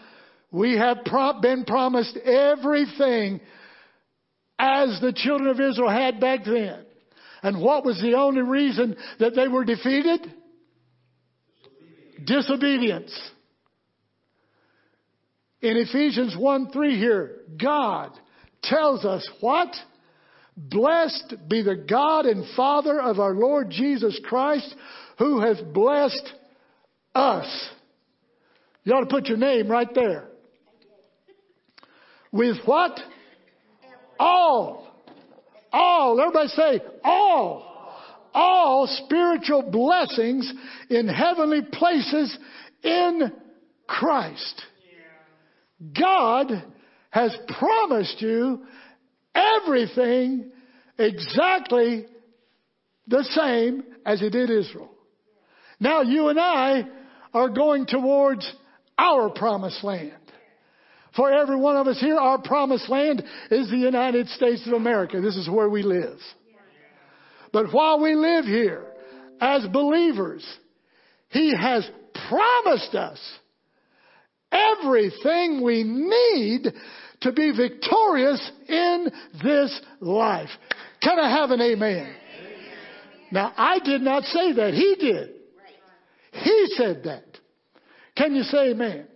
We 0.51 0.77
have 0.77 0.99
pro- 1.05 1.41
been 1.41 1.65
promised 1.65 2.17
everything 2.17 3.41
as 4.59 4.99
the 5.01 5.13
children 5.15 5.51
of 5.51 5.61
Israel 5.61 5.91
had 5.91 6.21
back 6.21 6.45
then. 6.45 6.85
And 7.43 7.61
what 7.61 7.85
was 7.85 8.01
the 8.01 8.15
only 8.15 8.43
reason 8.43 8.97
that 9.19 9.35
they 9.35 9.49
were 9.49 9.65
defeated? 9.65 10.33
Disobedience. 12.25 13.13
In 15.61 15.77
Ephesians 15.77 16.37
1 16.39 16.71
3 16.71 16.99
here, 16.99 17.41
God 17.61 18.13
tells 18.63 19.05
us 19.05 19.29
what? 19.41 19.75
Blessed 20.57 21.35
be 21.49 21.63
the 21.63 21.77
God 21.77 22.27
and 22.27 22.45
Father 22.55 23.01
of 23.01 23.19
our 23.19 23.35
Lord 23.35 23.71
Jesus 23.71 24.21
Christ, 24.25 24.75
who 25.19 25.41
has 25.41 25.61
blessed 25.73 26.33
us. 27.15 27.71
You 28.85 28.95
ought 28.95 29.01
to 29.01 29.07
put 29.07 29.27
your 29.27 29.39
name 29.39 29.69
right 29.69 29.89
there. 29.95 30.29
With 32.33 32.57
what? 32.65 32.99
All. 34.19 34.89
All. 35.73 36.21
Everybody 36.21 36.49
say 36.49 36.81
all. 37.05 37.69
All 38.35 38.87
spiritual 39.05 39.63
blessings 39.63 40.53
in 40.89 41.09
heavenly 41.09 41.61
places 41.63 42.37
in 42.83 43.33
Christ. 43.87 44.63
God 45.99 46.51
has 47.11 47.37
promised 47.59 48.21
you 48.23 48.65
everything 49.35 50.51
exactly 50.99 52.07
the 53.07 53.25
same 53.25 53.85
as 54.05 54.21
He 54.21 54.31
did 54.31 54.51
Israel. 54.51 54.91
Now 55.81 56.03
you 56.03 56.29
and 56.29 56.39
I 56.39 56.85
are 57.35 57.49
going 57.49 57.87
towards 57.87 58.51
our 58.99 59.31
promised 59.31 59.83
land. 59.83 60.13
For 61.17 61.31
every 61.31 61.57
one 61.57 61.77
of 61.77 61.87
us 61.87 62.01
here, 62.01 62.17
our 62.17 62.41
promised 62.41 62.89
land 62.89 63.23
is 63.51 63.69
the 63.69 63.77
United 63.77 64.29
States 64.29 64.67
of 64.67 64.73
America. 64.73 65.21
This 65.21 65.37
is 65.37 65.49
where 65.49 65.69
we 65.69 65.83
live. 65.83 66.19
But 67.53 67.73
while 67.73 68.01
we 68.01 68.15
live 68.15 68.47
here 68.47 68.87
as 69.41 69.67
believers, 69.69 70.47
He 71.29 71.55
has 71.55 71.89
promised 72.29 72.95
us 72.95 73.19
everything 74.51 75.63
we 75.63 75.83
need 75.83 76.73
to 77.23 77.33
be 77.33 77.53
victorious 77.57 78.51
in 78.69 79.09
this 79.43 79.81
life. 80.01 80.51
Can 81.03 81.19
I 81.19 81.31
have 81.31 81.51
an 81.51 81.61
amen? 81.61 82.15
Now, 83.31 83.53
I 83.57 83.79
did 83.79 84.03
not 84.03 84.25
say 84.25 84.53
that. 84.53 84.75
He 84.75 84.97
did. 84.99 85.31
He 86.33 86.67
said 86.77 87.03
that. 87.05 87.25
Can 88.17 88.35
you 88.35 88.43
say 88.43 88.71
amen? 88.71 89.07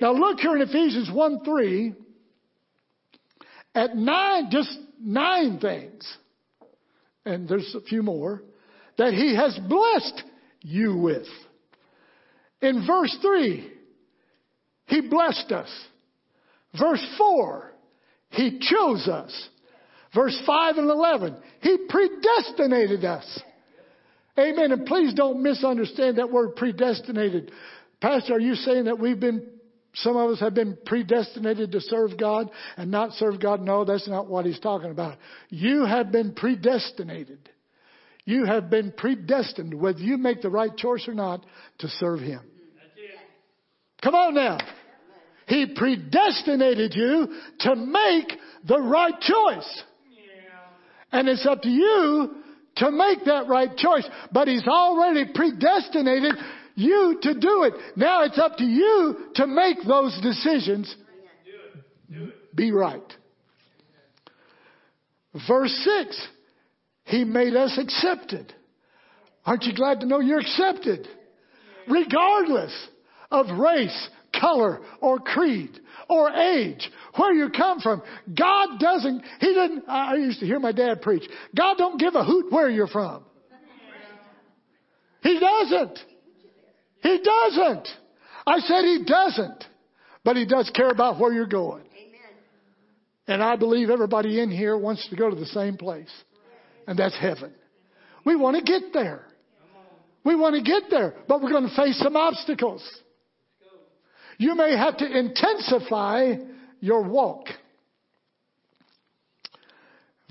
Now 0.00 0.12
look 0.12 0.40
here 0.40 0.56
in 0.56 0.62
Ephesians 0.62 1.10
1 1.12 1.44
3 1.44 1.94
at 3.74 3.96
nine, 3.96 4.50
just 4.50 4.76
nine 5.00 5.58
things, 5.58 6.16
and 7.24 7.48
there's 7.48 7.74
a 7.74 7.80
few 7.80 8.02
more, 8.02 8.42
that 8.98 9.12
he 9.12 9.34
has 9.36 9.58
blessed 9.68 10.22
you 10.60 10.96
with. 10.96 11.26
In 12.60 12.86
verse 12.86 13.16
3, 13.20 13.72
he 14.86 15.00
blessed 15.08 15.52
us. 15.52 15.68
Verse 16.78 17.04
4, 17.18 17.72
he 18.30 18.58
chose 18.60 19.08
us. 19.08 19.48
Verse 20.14 20.40
5 20.46 20.76
and 20.76 20.90
11, 20.90 21.36
he 21.60 21.76
predestinated 21.88 23.04
us. 23.04 23.40
Amen. 24.38 24.72
And 24.72 24.86
please 24.86 25.14
don't 25.14 25.42
misunderstand 25.42 26.18
that 26.18 26.30
word 26.32 26.56
predestinated. 26.56 27.52
Pastor, 28.00 28.34
are 28.34 28.40
you 28.40 28.54
saying 28.54 28.84
that 28.84 28.98
we've 28.98 29.18
been, 29.18 29.46
some 29.94 30.16
of 30.16 30.30
us 30.30 30.40
have 30.40 30.54
been 30.54 30.76
predestinated 30.84 31.72
to 31.72 31.80
serve 31.80 32.18
God 32.18 32.50
and 32.76 32.90
not 32.90 33.12
serve 33.12 33.40
God? 33.40 33.60
No, 33.60 33.84
that's 33.84 34.08
not 34.08 34.26
what 34.26 34.46
he's 34.46 34.60
talking 34.60 34.90
about. 34.90 35.18
You 35.50 35.84
have 35.84 36.10
been 36.10 36.34
predestinated. 36.34 37.48
You 38.24 38.44
have 38.44 38.70
been 38.70 38.92
predestined, 38.92 39.74
whether 39.74 39.98
you 39.98 40.16
make 40.16 40.40
the 40.40 40.50
right 40.50 40.74
choice 40.74 41.06
or 41.06 41.14
not, 41.14 41.44
to 41.78 41.88
serve 41.88 42.20
Him. 42.20 42.40
Come 44.02 44.14
on 44.14 44.34
now. 44.34 44.58
He 45.46 45.66
predestinated 45.74 46.94
you 46.94 47.28
to 47.60 47.76
make 47.76 48.32
the 48.66 48.80
right 48.80 49.18
choice. 49.20 49.82
And 51.12 51.28
it's 51.28 51.46
up 51.46 51.62
to 51.62 51.68
you 51.68 52.36
to 52.76 52.90
make 52.90 53.24
that 53.26 53.46
right 53.46 53.76
choice. 53.76 54.08
But 54.32 54.48
He's 54.48 54.66
already 54.66 55.26
predestinated 55.32 56.34
you 56.74 57.18
to 57.22 57.34
do 57.34 57.62
it. 57.64 57.74
Now 57.96 58.22
it's 58.22 58.38
up 58.38 58.56
to 58.56 58.64
you 58.64 59.30
to 59.36 59.46
make 59.46 59.78
those 59.86 60.18
decisions 60.22 60.94
be 62.54 62.72
right. 62.72 63.02
Verse 65.46 65.72
6 66.06 66.28
He 67.04 67.24
made 67.24 67.54
us 67.54 67.78
accepted. 67.78 68.52
Aren't 69.44 69.64
you 69.64 69.74
glad 69.74 70.00
to 70.00 70.06
know 70.06 70.20
you're 70.20 70.40
accepted? 70.40 71.06
Regardless 71.86 72.72
of 73.30 73.46
race, 73.58 74.08
color, 74.44 74.80
or 75.00 75.18
creed, 75.18 75.70
or 76.08 76.30
age, 76.30 76.90
where 77.16 77.32
you 77.32 77.48
come 77.50 77.80
from. 77.80 78.02
God 78.26 78.78
doesn't, 78.78 79.22
He 79.40 79.46
didn't, 79.46 79.84
I 79.88 80.16
used 80.16 80.40
to 80.40 80.46
hear 80.46 80.60
my 80.60 80.72
dad 80.72 81.00
preach, 81.00 81.24
God 81.56 81.76
don't 81.78 81.98
give 81.98 82.14
a 82.14 82.24
hoot 82.24 82.52
where 82.52 82.68
you're 82.68 82.86
from. 82.86 83.24
He 85.22 85.40
doesn't. 85.40 85.98
He 87.00 87.18
doesn't. 87.22 87.88
I 88.46 88.58
said 88.58 88.82
he 88.82 89.04
doesn't. 89.06 89.64
But 90.22 90.36
he 90.36 90.44
does 90.44 90.70
care 90.74 90.90
about 90.90 91.18
where 91.18 91.32
you're 91.32 91.46
going. 91.46 91.84
And 93.26 93.42
I 93.42 93.56
believe 93.56 93.88
everybody 93.88 94.40
in 94.40 94.50
here 94.50 94.76
wants 94.76 95.08
to 95.08 95.16
go 95.16 95.30
to 95.30 95.36
the 95.36 95.46
same 95.46 95.78
place. 95.78 96.10
And 96.86 96.98
that's 96.98 97.18
heaven. 97.18 97.54
We 98.26 98.36
want 98.36 98.56
to 98.58 98.62
get 98.62 98.92
there. 98.92 99.24
We 100.24 100.34
want 100.34 100.56
to 100.56 100.62
get 100.62 100.84
there, 100.90 101.14
but 101.28 101.42
we're 101.42 101.50
going 101.50 101.68
to 101.68 101.76
face 101.76 101.98
some 101.98 102.16
obstacles. 102.16 102.82
You 104.38 104.54
may 104.54 104.76
have 104.76 104.96
to 104.98 105.18
intensify 105.18 106.34
your 106.80 107.02
walk. 107.02 107.46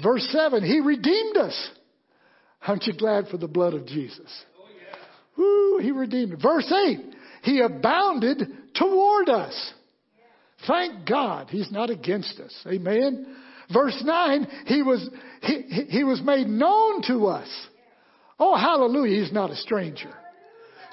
Verse 0.02 0.28
7 0.32 0.63
He 0.63 0.80
redeemed 0.80 1.38
us. 1.38 1.70
Aren't 2.66 2.86
you 2.86 2.94
glad 2.94 3.28
for 3.28 3.38
the 3.38 3.48
blood 3.48 3.74
of 3.74 3.86
Jesus? 3.86 4.32
Oh, 4.58 4.66
yeah. 4.74 4.98
Woo, 5.38 5.80
he 5.80 5.92
redeemed. 5.92 6.42
Verse 6.42 6.72
8, 6.72 7.00
he 7.44 7.60
abounded 7.60 8.42
toward 8.74 9.28
us. 9.28 9.74
Thank 10.66 11.06
God 11.08 11.50
he's 11.50 11.72
not 11.72 11.89
against 11.89 12.39
us. 12.39 12.56
Amen. 12.66 13.36
Verse 13.72 14.02
9, 14.04 14.48
he 14.68 14.82
was, 14.82 15.10
he, 15.42 15.62
he 15.89 16.04
was 16.04 16.22
made 16.24 16.48
known 16.48 17.02
to 17.08 17.26
us. 17.28 17.50
Oh, 18.39 18.56
hallelujah, 18.56 19.22
he's 19.22 19.34
not 19.34 19.52
a 19.52 19.56
stranger. 19.56 20.13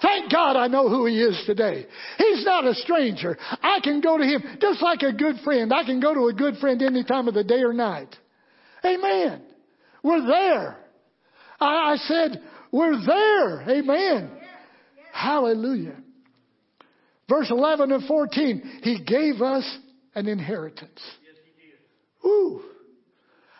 Thank 0.02 0.32
God 0.32 0.56
I 0.56 0.66
know 0.66 0.88
who 0.88 1.06
he 1.06 1.20
is 1.20 1.42
today. 1.46 1.86
He's 2.16 2.44
not 2.44 2.66
a 2.66 2.74
stranger. 2.74 3.36
I 3.62 3.80
can 3.82 4.00
go 4.00 4.16
to 4.16 4.24
him 4.24 4.42
just 4.60 4.82
like 4.82 5.02
a 5.02 5.12
good 5.12 5.36
friend. 5.44 5.72
I 5.72 5.84
can 5.84 6.00
go 6.00 6.14
to 6.14 6.28
a 6.28 6.32
good 6.32 6.56
friend 6.56 6.80
any 6.80 7.04
time 7.04 7.28
of 7.28 7.34
the 7.34 7.44
day 7.44 7.62
or 7.62 7.72
night. 7.72 8.14
Amen. 8.84 9.42
We're 10.02 10.26
there. 10.26 10.78
I, 11.60 11.92
I 11.92 11.96
said, 11.96 12.42
we're 12.72 13.04
there. 13.04 13.62
Amen. 13.68 14.30
Hallelujah. 15.12 15.96
Verse 17.28 17.50
11 17.50 17.92
and 17.92 18.04
14, 18.06 18.80
He 18.82 19.04
gave 19.04 19.42
us 19.42 19.78
an 20.14 20.26
inheritance. 20.26 21.00
Ooh. 22.24 22.62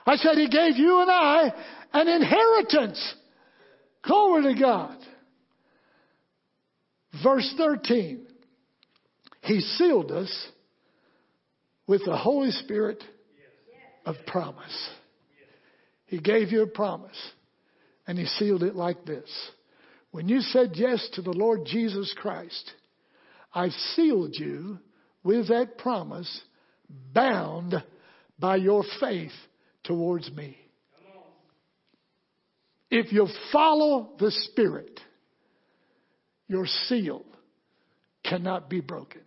I 0.07 0.17
said 0.17 0.37
He 0.37 0.49
gave 0.49 0.77
you 0.77 1.01
and 1.01 1.11
I 1.11 1.53
an 1.93 2.09
inheritance. 2.09 3.15
Glory 4.03 4.55
to 4.55 4.61
God. 4.61 4.97
Verse 7.23 7.53
13, 7.57 8.27
He 9.43 9.61
sealed 9.61 10.13
us 10.13 10.49
with 11.87 12.05
the 12.05 12.17
Holy 12.17 12.51
Spirit 12.53 13.03
of 14.07 14.17
promise. 14.27 14.91
He 16.07 16.19
gave 16.19 16.51
you 16.51 16.63
a 16.63 16.67
promise. 16.67 17.17
And 18.07 18.19
he 18.19 18.27
sealed 18.27 18.65
it 18.65 18.75
like 18.75 19.05
this. 19.05 19.29
When 20.11 20.29
you 20.29 20.41
said 20.41 20.73
yes 20.75 21.09
to 21.15 21.23
the 21.23 21.33
Lord 21.33 21.65
Jesus 21.65 22.13
Christ, 22.17 22.73
I've 23.55 23.73
sealed 23.95 24.35
you 24.35 24.79
with 25.23 25.49
that 25.49 25.79
promise, 25.79 26.41
bound 27.15 27.75
by 28.39 28.57
your 28.57 28.83
faith 28.99 29.33
towards 29.85 30.31
me. 30.33 30.57
If 32.91 33.13
you 33.13 33.29
follow 33.53 34.11
the 34.19 34.33
Spirit, 34.33 34.99
your 36.51 36.67
seal 36.67 37.25
cannot 38.25 38.69
be 38.69 38.81
broken. 38.81 39.21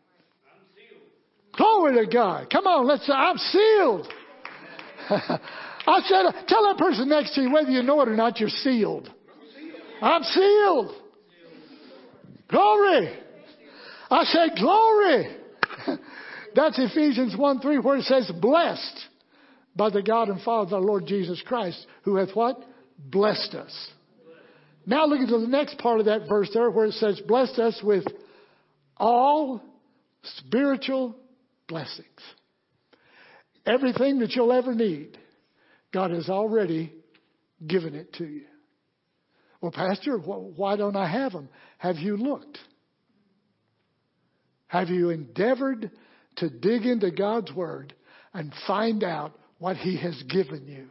Glory 1.55 2.05
to 2.05 2.11
God. 2.11 2.49
Come 2.51 2.67
on, 2.67 2.85
let's 2.85 3.07
say, 3.07 3.13
I'm 3.13 3.37
sealed. 3.37 4.07
I 5.09 6.01
said, 6.03 6.47
tell 6.47 6.63
that 6.63 6.75
person 6.77 7.07
next 7.07 7.33
to 7.35 7.41
you, 7.41 7.53
whether 7.53 7.69
you 7.69 7.81
know 7.81 8.01
it 8.01 8.09
or 8.09 8.15
not, 8.17 8.41
you're 8.41 8.49
sealed. 8.49 9.09
I'm 10.01 10.23
sealed. 10.23 10.91
Glory. 12.49 13.17
I 14.11 14.23
said, 14.25 14.57
glory. 14.59 15.37
That's 16.55 16.77
Ephesians 16.77 17.37
1 17.37 17.61
3, 17.61 17.79
where 17.79 17.97
it 17.97 18.03
says, 18.03 18.29
blessed 18.41 18.99
by 19.77 19.89
the 19.89 20.01
God 20.01 20.27
and 20.27 20.41
Father 20.41 20.67
of 20.67 20.73
our 20.73 20.81
Lord 20.81 21.05
Jesus 21.05 21.41
Christ, 21.45 21.85
who 22.03 22.17
hath 22.17 22.35
what? 22.35 22.57
Blessed 22.99 23.55
us. 23.55 23.91
Now 24.85 25.05
look 25.05 25.19
at 25.19 25.29
the 25.29 25.47
next 25.47 25.77
part 25.77 25.99
of 25.99 26.07
that 26.07 26.27
verse 26.27 26.49
there, 26.53 26.69
where 26.69 26.85
it 26.85 26.93
says, 26.93 27.21
blessed 27.27 27.59
us 27.59 27.79
with 27.83 28.05
all 28.97 29.61
spiritual 30.23 31.15
blessings. 31.67 32.07
Everything 33.65 34.19
that 34.19 34.31
you'll 34.31 34.51
ever 34.51 34.75
need, 34.75 35.17
God 35.93 36.11
has 36.11 36.29
already 36.29 36.93
given 37.65 37.95
it 37.95 38.13
to 38.13 38.25
you. 38.25 38.43
Well, 39.61 39.71
Pastor, 39.71 40.17
why 40.17 40.75
don't 40.75 40.97
I 40.97 41.09
have 41.09 41.31
them? 41.31 41.47
Have 41.77 41.95
you 41.95 42.17
looked? 42.17 42.57
Have 44.67 44.89
you 44.89 45.11
endeavored 45.11 45.91
to 46.37 46.49
dig 46.49 46.85
into 46.85 47.11
God's 47.11 47.53
Word 47.53 47.93
and 48.33 48.51
find 48.67 49.03
out 49.03 49.33
what 49.59 49.77
He 49.77 49.95
has 49.97 50.21
given 50.23 50.65
you? 50.67 50.89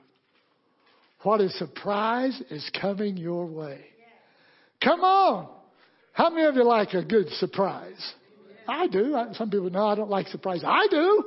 What 1.23 1.41
a 1.41 1.49
surprise 1.51 2.41
is 2.51 2.69
coming 2.81 3.17
your 3.17 3.47
way. 3.47 3.85
Come 4.83 5.01
on. 5.01 5.49
How 6.13 6.31
many 6.31 6.47
of 6.47 6.57
you 6.57 6.65
like 6.65 6.93
a 6.95 7.05
good 7.05 7.29
surprise? 7.31 8.13
I 8.69 8.87
do. 8.89 9.17
Some 9.35 9.51
people 9.51 9.71
know 9.71 9.87
I 9.87 9.95
don't 9.95 10.11
like 10.11 10.29
surprise. 10.29 10.63
I 10.67 10.87
do. 10.91 11.25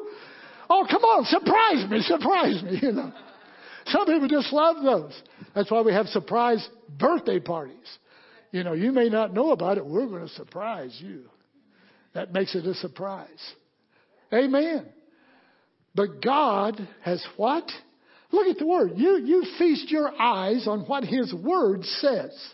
Oh, 0.69 0.86
come 0.89 1.03
on, 1.03 1.25
surprise 1.25 1.89
me, 1.89 2.01
surprise 2.01 2.63
me, 2.63 2.79
you 2.81 2.91
know. 2.91 3.12
Some 3.88 4.05
people 4.05 4.27
just 4.27 4.51
love 4.51 4.84
those. 4.84 5.13
That's 5.53 5.69
why 5.69 5.81
we 5.81 5.93
have 5.93 6.08
surprise 6.08 6.67
birthday 6.99 7.39
parties. 7.39 7.97
You 8.51 8.63
know, 8.63 8.73
you 8.73 8.91
may 8.91 9.10
not 9.10 9.34
know 9.34 9.51
about 9.51 9.77
it. 9.77 9.86
We're 9.86 10.08
going 10.08 10.27
to 10.27 10.34
surprise 10.34 10.97
you. 10.99 11.25
That 12.13 12.34
makes 12.34 12.55
it 12.55 12.65
a 12.65 12.73
surprise. 12.75 13.27
Amen. 14.34 14.88
But 15.93 16.21
God 16.23 16.88
has 17.03 17.23
what? 17.38 17.69
Look 18.31 18.47
at 18.47 18.57
the 18.57 18.67
word. 18.67 18.93
You, 18.95 19.17
you 19.17 19.43
feast 19.57 19.89
your 19.89 20.09
eyes 20.19 20.67
on 20.67 20.81
what 20.81 21.03
His 21.03 21.33
word 21.33 21.83
says. 21.85 22.53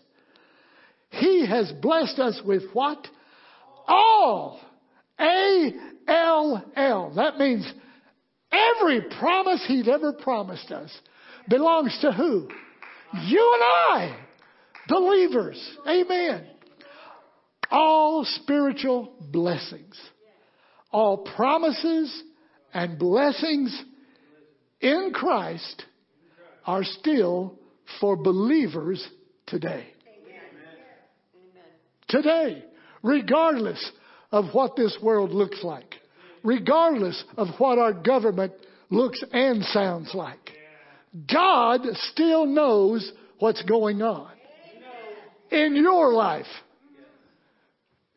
He 1.09 1.45
has 1.45 1.71
blessed 1.81 2.19
us 2.19 2.41
with 2.45 2.63
what? 2.73 3.05
All. 3.87 4.59
A 5.19 5.73
L 6.07 6.63
L. 6.75 7.13
That 7.15 7.37
means 7.37 7.71
every 8.51 9.01
promise 9.19 9.63
He's 9.67 9.87
ever 9.87 10.13
promised 10.13 10.71
us 10.71 10.91
belongs 11.49 11.97
to 12.01 12.11
who? 12.11 12.47
You 13.25 13.53
and 13.53 13.63
I, 13.63 14.25
believers. 14.87 15.77
Amen. 15.87 16.47
All 17.69 18.25
spiritual 18.25 19.13
blessings, 19.19 19.99
all 20.91 21.25
promises 21.35 22.23
and 22.73 22.97
blessings 22.97 23.83
in 24.81 25.11
Christ 25.13 25.85
are 26.65 26.83
still 26.83 27.57
for 27.99 28.15
believers 28.15 29.05
today. 29.47 29.87
Today, 32.07 32.63
regardless 33.03 33.91
of 34.31 34.45
what 34.53 34.75
this 34.75 34.97
world 35.01 35.31
looks 35.31 35.63
like, 35.63 35.95
regardless 36.43 37.23
of 37.37 37.47
what 37.57 37.77
our 37.77 37.93
government 37.93 38.53
looks 38.89 39.23
and 39.31 39.63
sounds 39.63 40.13
like. 40.13 40.51
God 41.31 41.81
still 42.11 42.45
knows 42.45 43.11
what's 43.39 43.63
going 43.63 44.01
on 44.01 44.31
in 45.49 45.75
your 45.75 46.13
life. 46.13 46.45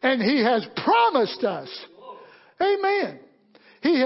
And 0.02 0.20
He 0.20 0.42
has 0.44 0.66
promised 0.84 1.42
us. 1.44 1.86
Amen. 2.60 3.20
He, 3.84 4.02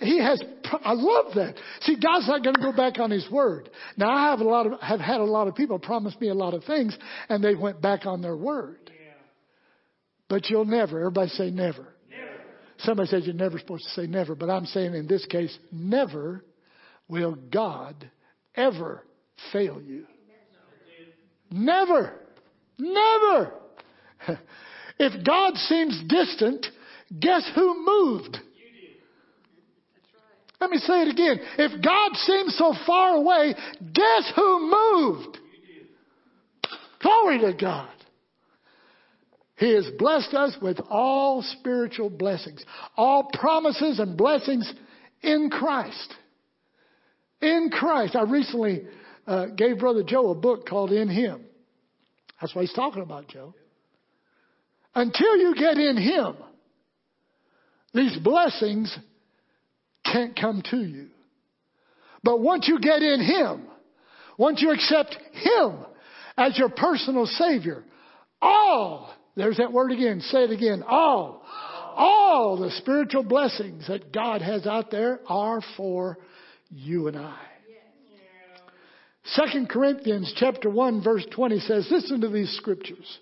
he 0.00 0.18
has, 0.22 0.42
I 0.82 0.94
love 0.94 1.34
that. 1.34 1.56
See, 1.82 1.96
God's 2.02 2.26
not 2.26 2.42
going 2.42 2.54
to 2.54 2.62
go 2.62 2.72
back 2.72 2.98
on 2.98 3.10
His 3.10 3.30
word. 3.30 3.68
Now, 3.98 4.08
I 4.08 4.30
have 4.30 4.40
a 4.40 4.44
lot 4.44 4.66
of, 4.66 4.80
have 4.80 5.00
had 5.00 5.20
a 5.20 5.24
lot 5.24 5.48
of 5.48 5.54
people 5.54 5.78
promise 5.78 6.18
me 6.18 6.30
a 6.30 6.34
lot 6.34 6.54
of 6.54 6.64
things 6.64 6.96
and 7.28 7.44
they 7.44 7.54
went 7.54 7.82
back 7.82 8.06
on 8.06 8.22
their 8.22 8.36
word. 8.36 8.90
But 10.30 10.48
you'll 10.48 10.64
never, 10.64 10.98
everybody 11.00 11.28
say 11.28 11.50
never. 11.50 11.94
never. 12.10 12.40
Somebody 12.78 13.08
says 13.10 13.26
you're 13.26 13.34
never 13.34 13.58
supposed 13.58 13.84
to 13.84 13.90
say 13.90 14.06
never, 14.06 14.34
but 14.34 14.48
I'm 14.48 14.64
saying 14.64 14.94
in 14.94 15.06
this 15.06 15.26
case, 15.26 15.56
never 15.70 16.42
will 17.06 17.34
God 17.52 18.10
ever 18.54 19.04
fail 19.52 19.78
you. 19.78 20.06
Never. 21.50 22.14
Never. 22.78 23.52
If 25.00 25.24
God 25.24 25.54
seems 25.54 26.02
distant, 26.08 26.66
guess 27.20 27.48
who 27.54 27.86
moved? 27.86 28.38
Let 30.60 30.70
me 30.70 30.78
say 30.78 31.02
it 31.02 31.08
again. 31.08 31.38
If 31.58 31.82
God 31.82 32.16
seems 32.16 32.56
so 32.56 32.74
far 32.86 33.14
away, 33.14 33.54
guess 33.92 34.32
who 34.34 34.70
moved? 34.70 35.38
Glory 37.00 37.38
to 37.40 37.52
God. 37.58 37.90
He 39.56 39.74
has 39.74 39.88
blessed 39.98 40.34
us 40.34 40.56
with 40.60 40.78
all 40.88 41.42
spiritual 41.42 42.10
blessings, 42.10 42.64
all 42.96 43.28
promises 43.32 43.98
and 43.98 44.16
blessings 44.16 44.72
in 45.22 45.50
Christ. 45.50 46.14
In 47.40 47.70
Christ. 47.72 48.16
I 48.16 48.22
recently 48.22 48.82
uh, 49.26 49.46
gave 49.46 49.78
Brother 49.78 50.02
Joe 50.04 50.30
a 50.30 50.34
book 50.34 50.66
called 50.66 50.92
In 50.92 51.08
Him. 51.08 51.44
That's 52.40 52.54
what 52.54 52.62
he's 52.62 52.72
talking 52.72 53.02
about, 53.02 53.28
Joe. 53.28 53.54
Until 54.94 55.36
you 55.36 55.54
get 55.56 55.76
in 55.76 55.96
Him, 55.96 56.36
these 57.94 58.16
blessings 58.18 58.96
can't 60.12 60.38
come 60.38 60.62
to 60.70 60.78
you. 60.78 61.08
But 62.22 62.40
once 62.40 62.68
you 62.68 62.80
get 62.80 63.02
in 63.02 63.20
Him, 63.20 63.66
once 64.36 64.60
you 64.62 64.70
accept 64.70 65.16
Him 65.32 65.78
as 66.36 66.58
your 66.58 66.68
personal 66.68 67.26
Savior, 67.26 67.84
all, 68.40 69.12
there's 69.36 69.58
that 69.58 69.72
word 69.72 69.92
again, 69.92 70.20
say 70.20 70.44
it 70.44 70.50
again, 70.50 70.82
all, 70.86 71.42
all 71.96 72.58
the 72.58 72.70
spiritual 72.72 73.24
blessings 73.24 73.86
that 73.88 74.12
God 74.12 74.42
has 74.42 74.66
out 74.66 74.90
there 74.90 75.20
are 75.26 75.60
for 75.76 76.18
you 76.70 77.08
and 77.08 77.16
I. 77.16 77.38
Second 79.24 79.68
Corinthians 79.68 80.32
chapter 80.36 80.70
1 80.70 81.02
verse 81.02 81.26
20 81.32 81.60
says, 81.60 81.88
listen 81.90 82.20
to 82.22 82.28
these 82.28 82.50
scriptures. 82.56 83.18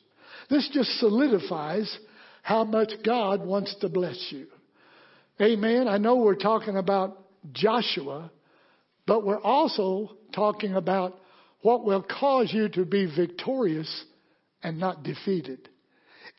This 0.48 0.68
just 0.72 0.90
solidifies 1.00 1.98
how 2.42 2.64
much 2.64 2.92
God 3.04 3.44
wants 3.44 3.74
to 3.80 3.88
bless 3.88 4.28
you. 4.30 4.46
Amen. 5.40 5.86
I 5.86 5.98
know 5.98 6.16
we're 6.16 6.34
talking 6.34 6.76
about 6.76 7.18
Joshua, 7.52 8.30
but 9.06 9.24
we're 9.24 9.40
also 9.40 10.16
talking 10.34 10.74
about 10.74 11.18
what 11.60 11.84
will 11.84 12.02
cause 12.02 12.50
you 12.52 12.68
to 12.70 12.84
be 12.84 13.06
victorious 13.06 14.04
and 14.62 14.78
not 14.78 15.02
defeated. 15.02 15.68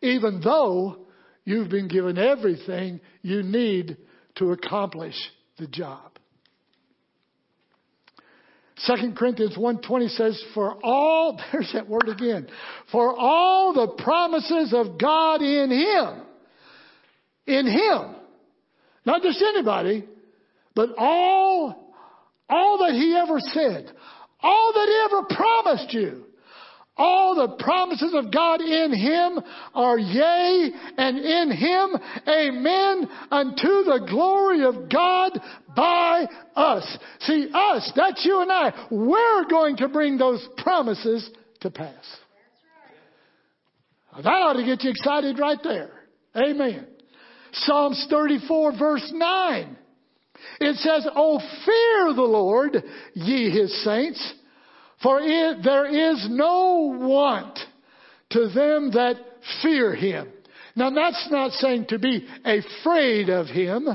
Even 0.02 0.42
though 0.44 1.06
you've 1.44 1.70
been 1.70 1.88
given 1.88 2.18
everything 2.18 3.00
you 3.22 3.44
need 3.44 3.98
to 4.36 4.52
accomplish 4.52 5.16
the 5.58 5.68
job. 5.68 6.12
2 8.86 9.14
Corinthians 9.16 9.58
1.20 9.58 10.10
says, 10.16 10.44
for 10.54 10.78
all, 10.84 11.40
there's 11.52 11.72
that 11.74 11.88
word 11.88 12.10
again, 12.10 12.48
for 12.92 13.16
all 13.18 13.74
the 13.74 14.02
promises 14.04 14.74
of 14.74 15.00
God 15.00 15.42
in 15.42 15.72
Him, 15.72 16.22
in 17.48 17.66
Him, 17.66 18.16
not 19.08 19.22
just 19.22 19.41
anybody, 19.41 20.04
but 20.76 20.89
all, 20.98 21.93
all 22.50 22.78
that 22.80 22.91
He 22.91 23.17
ever 23.17 23.39
said, 23.39 23.89
all 24.41 24.74
that 24.74 24.86
He 24.86 25.06
ever 25.06 25.28
promised 25.34 25.93
you, 25.93 26.26
all 26.98 27.36
the 27.36 27.63
promises 27.63 28.13
of 28.13 28.34
God 28.34 28.60
in 28.60 28.91
Him 28.91 29.39
are 29.74 29.98
yea, 29.98 30.72
and 30.98 31.17
in 31.20 31.52
Him, 31.52 31.96
amen, 32.28 33.10
unto 33.32 33.84
the 33.86 34.06
glory 34.10 34.65
of 34.65 34.89
God 34.89 35.39
by 35.74 36.26
us. 36.56 36.98
See, 37.22 37.50
us, 37.54 37.89
that's 37.96 38.26
you 38.26 38.41
and 38.41 38.52
I. 38.52 38.88
We're 38.91 39.46
going 39.46 39.78
to 39.78 39.88
bring 39.88 40.17
those 40.17 40.46
promises 40.58 41.30
to 41.62 41.70
pass. 41.70 42.06
That 44.17 44.28
ought 44.28 44.54
to 44.54 44.65
get 44.65 44.84
you 44.84 44.89
excited 44.89 45.39
right 45.39 45.60
there. 45.63 45.91
Amen. 46.36 46.88
Psalms 47.52 48.08
34 48.10 48.78
verse 48.78 49.12
9. 49.14 49.78
It 50.60 50.76
says, 50.78 51.08
Oh, 51.16 51.40
fear 51.66 52.14
the 52.14 52.22
Lord, 52.22 52.84
ye 53.14 53.50
his 53.50 53.84
saints, 53.84 54.34
for 55.02 55.20
it, 55.22 55.60
there 55.64 55.86
is 55.86 56.28
no 56.30 56.98
want 57.00 57.60
to 58.32 58.50
them 58.50 58.92
that 58.92 59.16
fear 59.62 59.96
him. 59.96 60.30
Now 60.76 60.90
that's 60.90 61.28
not 61.32 61.52
saying 61.54 61.88
to 61.90 62.00
be 62.00 62.28
afraid 62.46 63.30
of 63.30 63.48
him, 63.48 63.88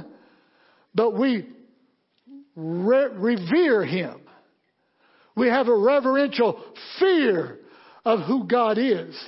but 0.94 1.16
we 1.18 1.48
re- 2.56 3.10
revere 3.12 3.84
him. 3.84 4.20
We 5.36 5.48
have 5.48 5.68
a 5.68 5.76
reverential 5.76 6.62
fear 6.98 7.58
of 8.04 8.20
who 8.26 8.46
God 8.46 8.78
is. 8.78 9.18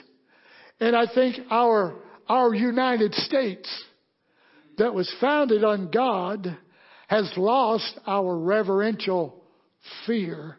And 0.80 0.94
I 0.94 1.06
think 1.12 1.36
our, 1.50 1.94
our 2.28 2.54
United 2.54 3.14
States 3.14 3.68
that 4.78 4.94
was 4.94 5.12
founded 5.20 5.64
on 5.64 5.90
God 5.90 6.56
has 7.08 7.30
lost 7.36 7.98
our 8.06 8.36
reverential 8.36 9.42
fear 10.06 10.56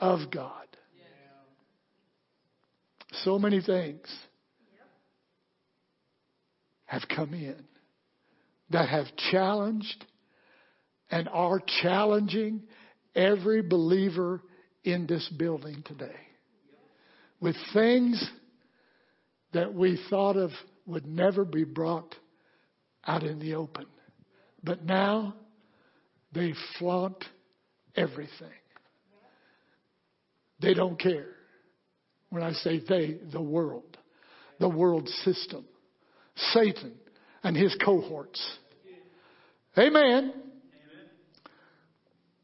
of 0.00 0.30
God. 0.30 0.52
So 3.24 3.38
many 3.38 3.60
things 3.60 4.06
have 6.84 7.02
come 7.14 7.34
in 7.34 7.64
that 8.70 8.88
have 8.88 9.06
challenged 9.30 10.04
and 11.10 11.28
are 11.28 11.60
challenging 11.82 12.62
every 13.14 13.62
believer 13.62 14.42
in 14.84 15.06
this 15.06 15.28
building 15.36 15.82
today 15.86 16.14
with 17.40 17.56
things 17.72 18.24
that 19.52 19.72
we 19.72 19.98
thought 20.10 20.36
of 20.36 20.50
would 20.86 21.06
never 21.06 21.44
be 21.44 21.64
brought 21.64 22.14
out 23.06 23.22
in 23.22 23.38
the 23.38 23.54
open. 23.54 23.86
But 24.62 24.84
now 24.84 25.34
they 26.32 26.54
flaunt 26.78 27.24
everything. 27.94 28.48
They 30.60 30.74
don't 30.74 30.98
care. 30.98 31.28
When 32.30 32.42
I 32.42 32.52
say 32.52 32.80
they, 32.86 33.18
the 33.32 33.40
world, 33.40 33.96
the 34.58 34.68
world 34.68 35.08
system, 35.24 35.64
Satan 36.52 36.94
and 37.42 37.56
his 37.56 37.76
cohorts. 37.84 38.58
Amen. 39.78 40.32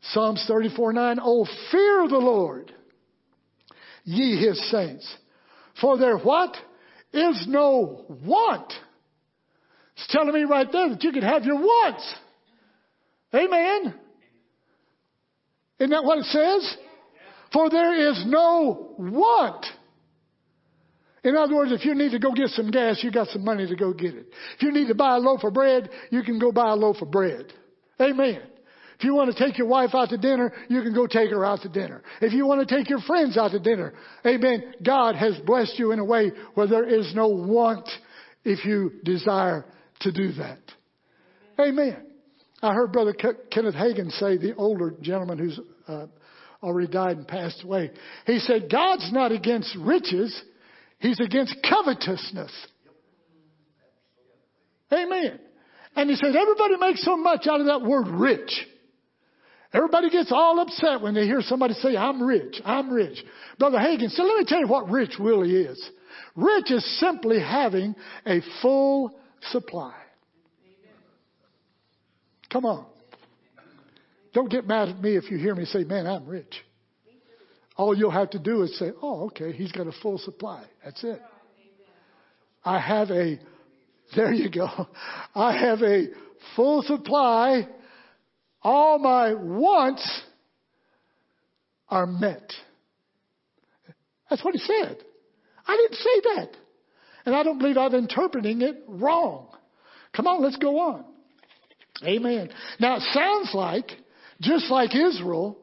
Psalms 0.02 0.44
34 0.46 0.92
9, 0.92 1.18
Oh, 1.22 1.46
fear 1.70 2.08
the 2.08 2.18
Lord, 2.18 2.72
ye 4.04 4.36
his 4.44 4.70
saints. 4.70 5.16
For 5.80 5.96
there 5.96 6.18
what? 6.18 6.54
Is 7.12 7.44
no 7.48 8.06
want. 8.24 8.72
It's 10.02 10.12
telling 10.12 10.34
me 10.34 10.42
right 10.42 10.66
there 10.70 10.88
that 10.88 11.02
you 11.04 11.12
can 11.12 11.22
have 11.22 11.44
your 11.44 11.56
wants. 11.56 12.14
Amen. 13.34 13.94
Isn't 15.78 15.90
that 15.90 16.04
what 16.04 16.18
it 16.18 16.24
says? 16.24 16.76
For 17.52 17.70
there 17.70 18.10
is 18.10 18.24
no 18.26 18.94
want. 18.98 19.64
In 21.22 21.36
other 21.36 21.54
words, 21.54 21.70
if 21.70 21.84
you 21.84 21.94
need 21.94 22.10
to 22.12 22.18
go 22.18 22.32
get 22.32 22.48
some 22.48 22.70
gas, 22.70 22.98
you 23.02 23.12
got 23.12 23.28
some 23.28 23.44
money 23.44 23.66
to 23.66 23.76
go 23.76 23.92
get 23.92 24.14
it. 24.14 24.26
If 24.56 24.62
you 24.62 24.72
need 24.72 24.88
to 24.88 24.94
buy 24.94 25.16
a 25.16 25.18
loaf 25.18 25.44
of 25.44 25.54
bread, 25.54 25.88
you 26.10 26.22
can 26.22 26.40
go 26.40 26.50
buy 26.50 26.70
a 26.70 26.74
loaf 26.74 27.00
of 27.00 27.10
bread. 27.12 27.52
Amen. 28.00 28.42
If 28.98 29.04
you 29.04 29.14
want 29.14 29.34
to 29.34 29.44
take 29.44 29.56
your 29.56 29.68
wife 29.68 29.90
out 29.94 30.08
to 30.08 30.18
dinner, 30.18 30.52
you 30.68 30.82
can 30.82 30.94
go 30.94 31.06
take 31.06 31.30
her 31.30 31.44
out 31.44 31.62
to 31.62 31.68
dinner. 31.68 32.02
If 32.20 32.32
you 32.32 32.46
want 32.46 32.66
to 32.66 32.76
take 32.76 32.90
your 32.90 33.00
friends 33.00 33.36
out 33.36 33.52
to 33.52 33.60
dinner, 33.60 33.94
amen. 34.26 34.74
God 34.84 35.14
has 35.14 35.38
blessed 35.46 35.78
you 35.78 35.92
in 35.92 36.00
a 36.00 36.04
way 36.04 36.32
where 36.54 36.66
there 36.66 36.88
is 36.88 37.12
no 37.14 37.28
want 37.28 37.88
if 38.44 38.64
you 38.64 38.92
desire 39.04 39.64
to 40.02 40.12
do 40.12 40.32
that. 40.32 40.60
Amen. 41.58 42.06
I 42.62 42.74
heard 42.74 42.92
Brother 42.92 43.12
Kenneth 43.12 43.74
Hagin 43.74 44.10
say, 44.12 44.36
the 44.36 44.54
older 44.56 44.94
gentleman 45.00 45.38
who's 45.38 45.58
uh, 45.88 46.06
already 46.62 46.90
died 46.90 47.16
and 47.16 47.26
passed 47.26 47.64
away, 47.64 47.90
he 48.26 48.38
said, 48.38 48.70
God's 48.70 49.12
not 49.12 49.32
against 49.32 49.76
riches, 49.76 50.40
He's 51.02 51.18
against 51.18 51.56
covetousness. 51.68 52.52
Amen. 54.92 55.40
And 55.96 56.08
he 56.08 56.14
said, 56.14 56.36
everybody 56.36 56.76
makes 56.78 57.04
so 57.04 57.16
much 57.16 57.48
out 57.48 57.60
of 57.60 57.66
that 57.66 57.82
word 57.82 58.06
rich. 58.06 58.66
Everybody 59.74 60.10
gets 60.10 60.30
all 60.30 60.60
upset 60.60 61.00
when 61.00 61.14
they 61.14 61.24
hear 61.24 61.40
somebody 61.40 61.74
say, 61.74 61.96
I'm 61.96 62.22
rich, 62.22 62.60
I'm 62.64 62.90
rich. 62.90 63.18
Brother 63.58 63.78
Hagin 63.78 64.10
said, 64.10 64.22
let 64.22 64.38
me 64.38 64.44
tell 64.46 64.60
you 64.60 64.68
what 64.68 64.90
rich 64.90 65.14
really 65.18 65.50
is. 65.50 65.90
Rich 66.36 66.70
is 66.70 67.00
simply 67.00 67.40
having 67.40 67.96
a 68.24 68.40
full 68.60 69.18
supply. 69.50 69.94
Come 72.50 72.66
on. 72.66 72.86
Don't 74.34 74.50
get 74.50 74.66
mad 74.66 74.88
at 74.88 75.00
me 75.00 75.16
if 75.16 75.30
you 75.30 75.38
hear 75.38 75.54
me 75.54 75.64
say, 75.64 75.84
man, 75.84 76.06
I'm 76.06 76.26
rich. 76.26 76.54
All 77.76 77.96
you'll 77.96 78.10
have 78.10 78.30
to 78.30 78.38
do 78.38 78.62
is 78.62 78.78
say, 78.78 78.92
oh, 79.00 79.26
okay, 79.26 79.52
he's 79.52 79.72
got 79.72 79.86
a 79.86 79.92
full 80.02 80.18
supply. 80.18 80.64
That's 80.84 81.02
it. 81.04 81.20
I 82.64 82.78
have 82.78 83.10
a, 83.10 83.38
there 84.14 84.32
you 84.32 84.50
go. 84.50 84.68
I 85.34 85.56
have 85.56 85.82
a 85.82 86.08
full 86.54 86.82
supply. 86.82 87.66
All 88.62 88.98
my 88.98 89.34
wants 89.34 90.22
are 91.88 92.06
met. 92.06 92.52
That's 94.30 94.44
what 94.44 94.54
he 94.54 94.60
said. 94.60 94.98
I 95.66 95.76
didn't 95.76 95.96
say 95.96 96.20
that. 96.36 96.48
And 97.24 97.34
I 97.34 97.42
don't 97.42 97.58
believe 97.58 97.76
I'm 97.76 97.94
interpreting 97.94 98.62
it 98.62 98.82
wrong. 98.88 99.48
Come 100.14 100.26
on, 100.26 100.42
let's 100.42 100.56
go 100.56 100.78
on. 100.78 101.04
Amen. 102.04 102.50
Now 102.80 102.96
it 102.96 103.02
sounds 103.12 103.50
like, 103.54 103.90
just 104.40 104.70
like 104.70 104.94
Israel, 104.94 105.58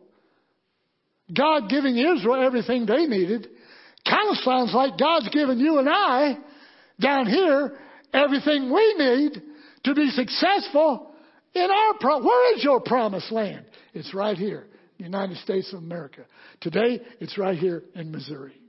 God 1.35 1.69
giving 1.69 1.97
Israel 1.97 2.43
everything 2.43 2.85
they 2.85 3.05
needed, 3.05 3.47
kind 4.07 4.29
of 4.29 4.37
sounds 4.37 4.73
like 4.73 4.97
God's 4.97 5.29
given 5.29 5.59
you 5.59 5.79
and 5.79 5.89
I 5.89 6.37
down 6.99 7.27
here 7.27 7.77
everything 8.13 8.73
we 8.73 8.95
need 8.97 9.41
to 9.83 9.93
be 9.93 10.09
successful 10.09 11.11
in 11.53 11.69
our 11.69 11.93
pro- 11.99 12.23
where 12.23 12.57
is 12.57 12.63
your 12.63 12.79
promised 12.79 13.31
land? 13.31 13.65
It's 13.93 14.13
right 14.13 14.37
here, 14.37 14.67
United 14.97 15.37
States 15.37 15.71
of 15.73 15.79
America. 15.79 16.25
Today, 16.61 17.01
it's 17.19 17.37
right 17.37 17.57
here 17.57 17.83
in 17.95 18.11
Missouri. 18.11 18.59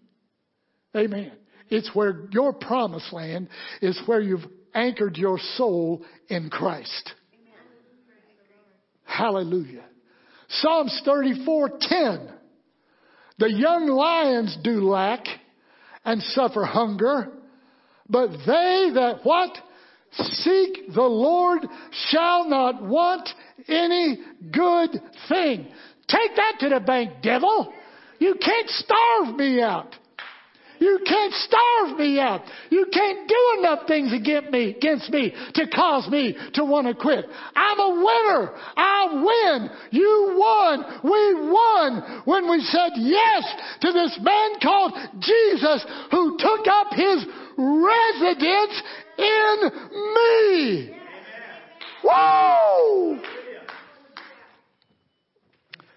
Amen. 0.96 1.32
It's 1.70 1.94
where 1.94 2.26
your 2.30 2.52
promised 2.52 3.12
land 3.12 3.48
is 3.80 4.00
where 4.06 4.20
you've 4.20 4.46
anchored 4.74 5.16
your 5.16 5.38
soul 5.56 6.04
in 6.28 6.50
Christ. 6.50 7.12
Hallelujah. 9.04 9.84
Psalms 10.48 11.00
34:10 11.06 12.40
the 13.40 13.50
young 13.50 13.86
lions 13.86 14.58
do 14.62 14.82
lack 14.86 15.24
and 16.04 16.22
suffer 16.22 16.62
hunger, 16.62 17.28
but 18.06 18.28
they 18.46 18.90
that 18.94 19.20
what? 19.22 19.56
Seek 20.12 20.92
the 20.92 21.02
Lord 21.02 21.66
shall 22.08 22.46
not 22.46 22.82
want 22.82 23.28
any 23.66 24.18
good 24.52 24.90
thing. 25.28 25.68
Take 26.06 26.36
that 26.36 26.56
to 26.60 26.68
the 26.68 26.80
bank, 26.80 27.22
devil. 27.22 27.72
You 28.18 28.34
can't 28.34 28.68
starve 28.68 29.36
me 29.36 29.62
out. 29.62 29.94
You 30.80 30.98
can't 31.06 31.34
starve 31.34 31.98
me 31.98 32.18
out. 32.18 32.40
You 32.70 32.86
can't 32.90 33.28
do 33.28 33.58
enough 33.58 33.86
things 33.86 34.14
against 34.14 34.50
me, 34.50 34.70
against 34.70 35.10
me 35.10 35.34
to 35.54 35.68
cause 35.68 36.08
me 36.08 36.34
to 36.54 36.64
want 36.64 36.86
to 36.86 36.94
quit. 36.94 37.26
I'm 37.54 37.78
a 37.78 37.90
winner. 37.90 38.52
I 38.76 39.06
win. 39.12 39.70
You 39.90 40.34
won. 40.38 41.00
We 41.04 41.50
won 41.50 42.22
when 42.24 42.50
we 42.50 42.60
said 42.62 42.92
yes 42.96 43.44
to 43.82 43.92
this 43.92 44.18
man 44.22 44.50
called 44.62 44.94
Jesus 45.20 45.84
who 46.10 46.38
took 46.38 46.66
up 46.66 46.94
his 46.94 47.26
residence 47.58 48.82
in 49.18 49.70
me. 50.14 50.96
Whoa! 52.02 53.20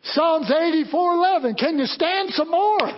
Psalms 0.04 0.52
84:11. 0.52 1.58
Can 1.58 1.80
you 1.80 1.86
stand 1.86 2.32
some 2.32 2.52
more? 2.52 2.92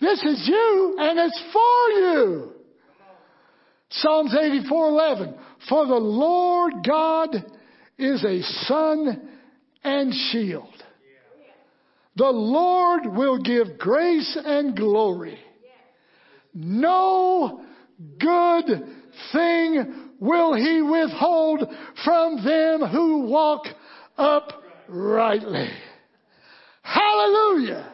This 0.00 0.22
is 0.22 0.48
you 0.48 0.96
and 0.98 1.18
it's 1.18 1.42
for 1.52 1.90
you. 1.90 2.52
Psalms 3.90 4.34
84:11 4.34 5.34
For 5.68 5.86
the 5.86 5.94
Lord 5.94 6.74
God 6.86 7.34
is 7.98 8.24
a 8.24 8.42
sun 8.66 9.28
and 9.84 10.12
shield. 10.30 10.72
The 12.16 12.30
Lord 12.30 13.06
will 13.06 13.38
give 13.38 13.78
grace 13.78 14.38
and 14.44 14.76
glory. 14.76 15.38
No 16.54 17.62
good 18.18 18.66
thing 19.32 20.10
will 20.18 20.54
he 20.54 20.82
withhold 20.82 21.60
from 22.04 22.44
them 22.44 22.88
who 22.90 23.26
walk 23.26 23.64
uprightly. 24.16 25.70
Hallelujah. 26.82 27.89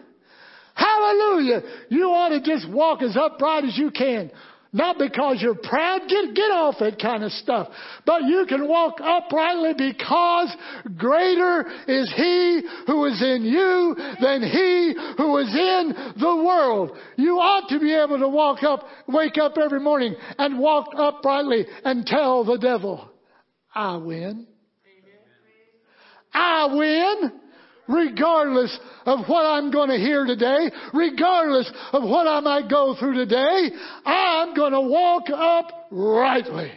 Hallelujah. 0.76 1.62
You 1.88 2.04
ought 2.04 2.28
to 2.28 2.40
just 2.42 2.70
walk 2.70 3.02
as 3.02 3.16
upright 3.16 3.64
as 3.64 3.76
you 3.78 3.90
can. 3.90 4.30
Not 4.72 4.98
because 4.98 5.38
you're 5.40 5.54
proud, 5.54 6.02
get, 6.06 6.34
get 6.34 6.50
off 6.50 6.74
that 6.80 6.98
kind 7.00 7.24
of 7.24 7.32
stuff. 7.32 7.68
But 8.04 8.24
you 8.24 8.44
can 8.46 8.68
walk 8.68 9.00
uprightly 9.00 9.72
because 9.72 10.54
greater 10.98 11.64
is 11.88 12.12
He 12.14 12.60
who 12.86 13.06
is 13.06 13.22
in 13.22 13.44
you 13.44 13.96
than 14.20 14.42
He 14.42 14.94
who 15.16 15.38
is 15.38 15.48
in 15.54 15.94
the 16.20 16.44
world. 16.44 16.90
You 17.16 17.38
ought 17.38 17.70
to 17.70 17.80
be 17.80 17.94
able 17.94 18.18
to 18.18 18.28
walk 18.28 18.62
up, 18.64 18.84
wake 19.08 19.38
up 19.38 19.56
every 19.56 19.80
morning 19.80 20.14
and 20.36 20.58
walk 20.58 20.88
uprightly 20.94 21.64
and 21.82 22.04
tell 22.04 22.44
the 22.44 22.58
devil, 22.58 23.08
I 23.74 23.96
win. 23.96 24.46
I 26.34 26.66
win 26.76 27.32
regardless 27.88 28.78
of 29.04 29.26
what 29.28 29.44
I'm 29.44 29.70
going 29.70 29.90
to 29.90 29.96
hear 29.96 30.24
today, 30.24 30.70
regardless 30.92 31.70
of 31.92 32.02
what 32.02 32.26
I 32.26 32.40
might 32.40 32.68
go 32.68 32.96
through 32.98 33.14
today, 33.14 33.70
I'm 34.04 34.54
going 34.54 34.72
to 34.72 34.80
walk 34.80 35.24
up 35.30 35.86
rightly. 35.90 36.72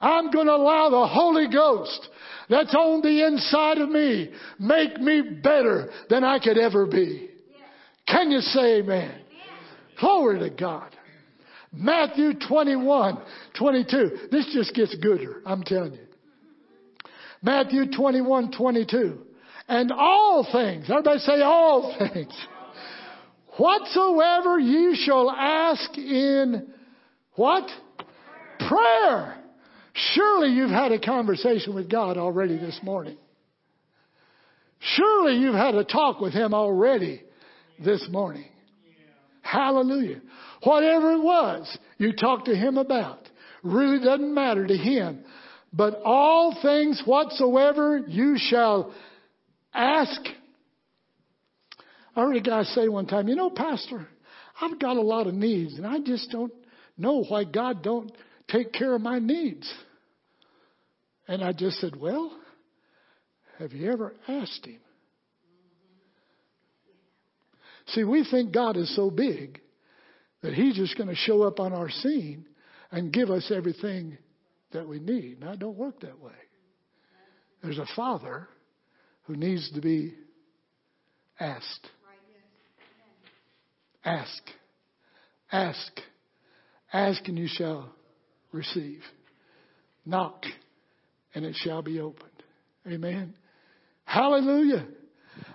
I'm 0.00 0.30
going 0.30 0.46
to 0.46 0.54
allow 0.54 0.88
the 0.88 1.06
Holy 1.06 1.48
Ghost 1.52 2.08
that's 2.48 2.74
on 2.74 3.02
the 3.02 3.26
inside 3.26 3.78
of 3.78 3.88
me 3.90 4.30
make 4.58 4.98
me 4.98 5.22
better 5.42 5.90
than 6.08 6.24
I 6.24 6.38
could 6.38 6.58
ever 6.58 6.86
be. 6.86 7.28
Can 8.08 8.30
you 8.30 8.40
say 8.40 8.78
amen? 8.78 9.20
Glory 10.00 10.40
to 10.40 10.50
God. 10.50 10.96
Matthew 11.72 12.32
21, 12.48 13.22
22. 13.56 14.10
This 14.32 14.50
just 14.52 14.74
gets 14.74 14.96
gooder, 14.96 15.42
I'm 15.46 15.62
telling 15.62 15.92
you. 15.92 16.09
Matthew 17.42 17.90
21, 17.90 18.52
22. 18.52 19.18
And 19.68 19.92
all 19.92 20.46
things, 20.50 20.86
everybody 20.90 21.20
say 21.20 21.40
all 21.40 21.96
things. 21.98 22.32
Whatsoever 23.56 24.58
you 24.58 24.94
shall 24.94 25.30
ask 25.30 25.96
in 25.96 26.68
what? 27.34 27.68
Prayer. 28.58 29.36
Surely 29.92 30.50
you've 30.50 30.70
had 30.70 30.92
a 30.92 30.98
conversation 30.98 31.74
with 31.74 31.90
God 31.90 32.16
already 32.16 32.58
this 32.58 32.78
morning. 32.82 33.16
Surely 34.78 35.36
you've 35.36 35.54
had 35.54 35.74
a 35.74 35.84
talk 35.84 36.20
with 36.20 36.32
Him 36.32 36.54
already 36.54 37.22
this 37.84 38.06
morning. 38.10 38.46
Hallelujah. 39.42 40.20
Whatever 40.62 41.12
it 41.12 41.22
was 41.22 41.78
you 41.98 42.12
talked 42.12 42.46
to 42.46 42.54
Him 42.54 42.78
about 42.78 43.28
really 43.62 44.02
doesn't 44.02 44.32
matter 44.32 44.66
to 44.66 44.76
Him. 44.76 45.24
But 45.72 46.00
all 46.04 46.58
things 46.60 47.02
whatsoever 47.04 47.98
you 48.06 48.36
shall 48.38 48.92
ask. 49.72 50.20
I 52.16 52.20
heard 52.20 52.36
a 52.36 52.40
guy 52.40 52.64
say 52.64 52.88
one 52.88 53.06
time, 53.06 53.28
you 53.28 53.36
know, 53.36 53.50
Pastor, 53.50 54.08
I've 54.60 54.78
got 54.78 54.96
a 54.96 55.02
lot 55.02 55.26
of 55.26 55.34
needs 55.34 55.76
and 55.76 55.86
I 55.86 56.00
just 56.00 56.30
don't 56.30 56.52
know 56.98 57.24
why 57.24 57.44
God 57.44 57.82
don't 57.82 58.10
take 58.48 58.72
care 58.72 58.94
of 58.94 59.00
my 59.00 59.20
needs. 59.20 59.72
And 61.28 61.44
I 61.44 61.52
just 61.52 61.78
said, 61.78 61.94
well, 61.94 62.36
have 63.60 63.72
you 63.72 63.92
ever 63.92 64.14
asked 64.26 64.66
him? 64.66 64.80
See, 67.88 68.04
we 68.04 68.26
think 68.28 68.52
God 68.52 68.76
is 68.76 68.94
so 68.94 69.10
big 69.10 69.60
that 70.42 70.54
He's 70.54 70.76
just 70.76 70.96
going 70.96 71.08
to 71.08 71.14
show 71.14 71.42
up 71.42 71.58
on 71.60 71.72
our 71.72 71.90
scene 71.90 72.46
and 72.90 73.12
give 73.12 73.30
us 73.30 73.50
everything 73.54 74.16
that 74.72 74.86
we 74.86 74.98
need. 74.98 75.40
Now, 75.40 75.52
it 75.52 75.58
don't 75.58 75.76
work 75.76 76.00
that 76.00 76.20
way. 76.20 76.32
There's 77.62 77.78
a 77.78 77.86
Father 77.94 78.48
who 79.24 79.36
needs 79.36 79.70
to 79.72 79.80
be 79.80 80.14
asked. 81.38 81.88
Ask. 84.04 84.42
Ask. 85.52 85.92
Ask 86.92 87.28
and 87.28 87.38
you 87.38 87.48
shall 87.48 87.92
receive. 88.52 89.02
Knock 90.06 90.44
and 91.34 91.44
it 91.44 91.54
shall 91.56 91.82
be 91.82 92.00
opened. 92.00 92.30
Amen. 92.86 93.34
Hallelujah. 94.04 94.86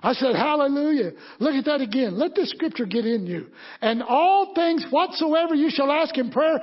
I 0.02 0.14
said, 0.14 0.36
hallelujah. 0.36 1.12
Look 1.40 1.56
at 1.56 1.66
that 1.66 1.82
again. 1.82 2.18
Let 2.18 2.36
the 2.36 2.46
scripture 2.46 2.86
get 2.86 3.06
in 3.06 3.26
you. 3.28 3.48
And 3.82 4.02
all 4.02 4.54
things 4.56 4.86
whatsoever 4.90 5.54
you 5.54 5.70
shall 5.70 5.92
ask 5.92 6.18
in 6.18 6.32
prayer, 6.32 6.60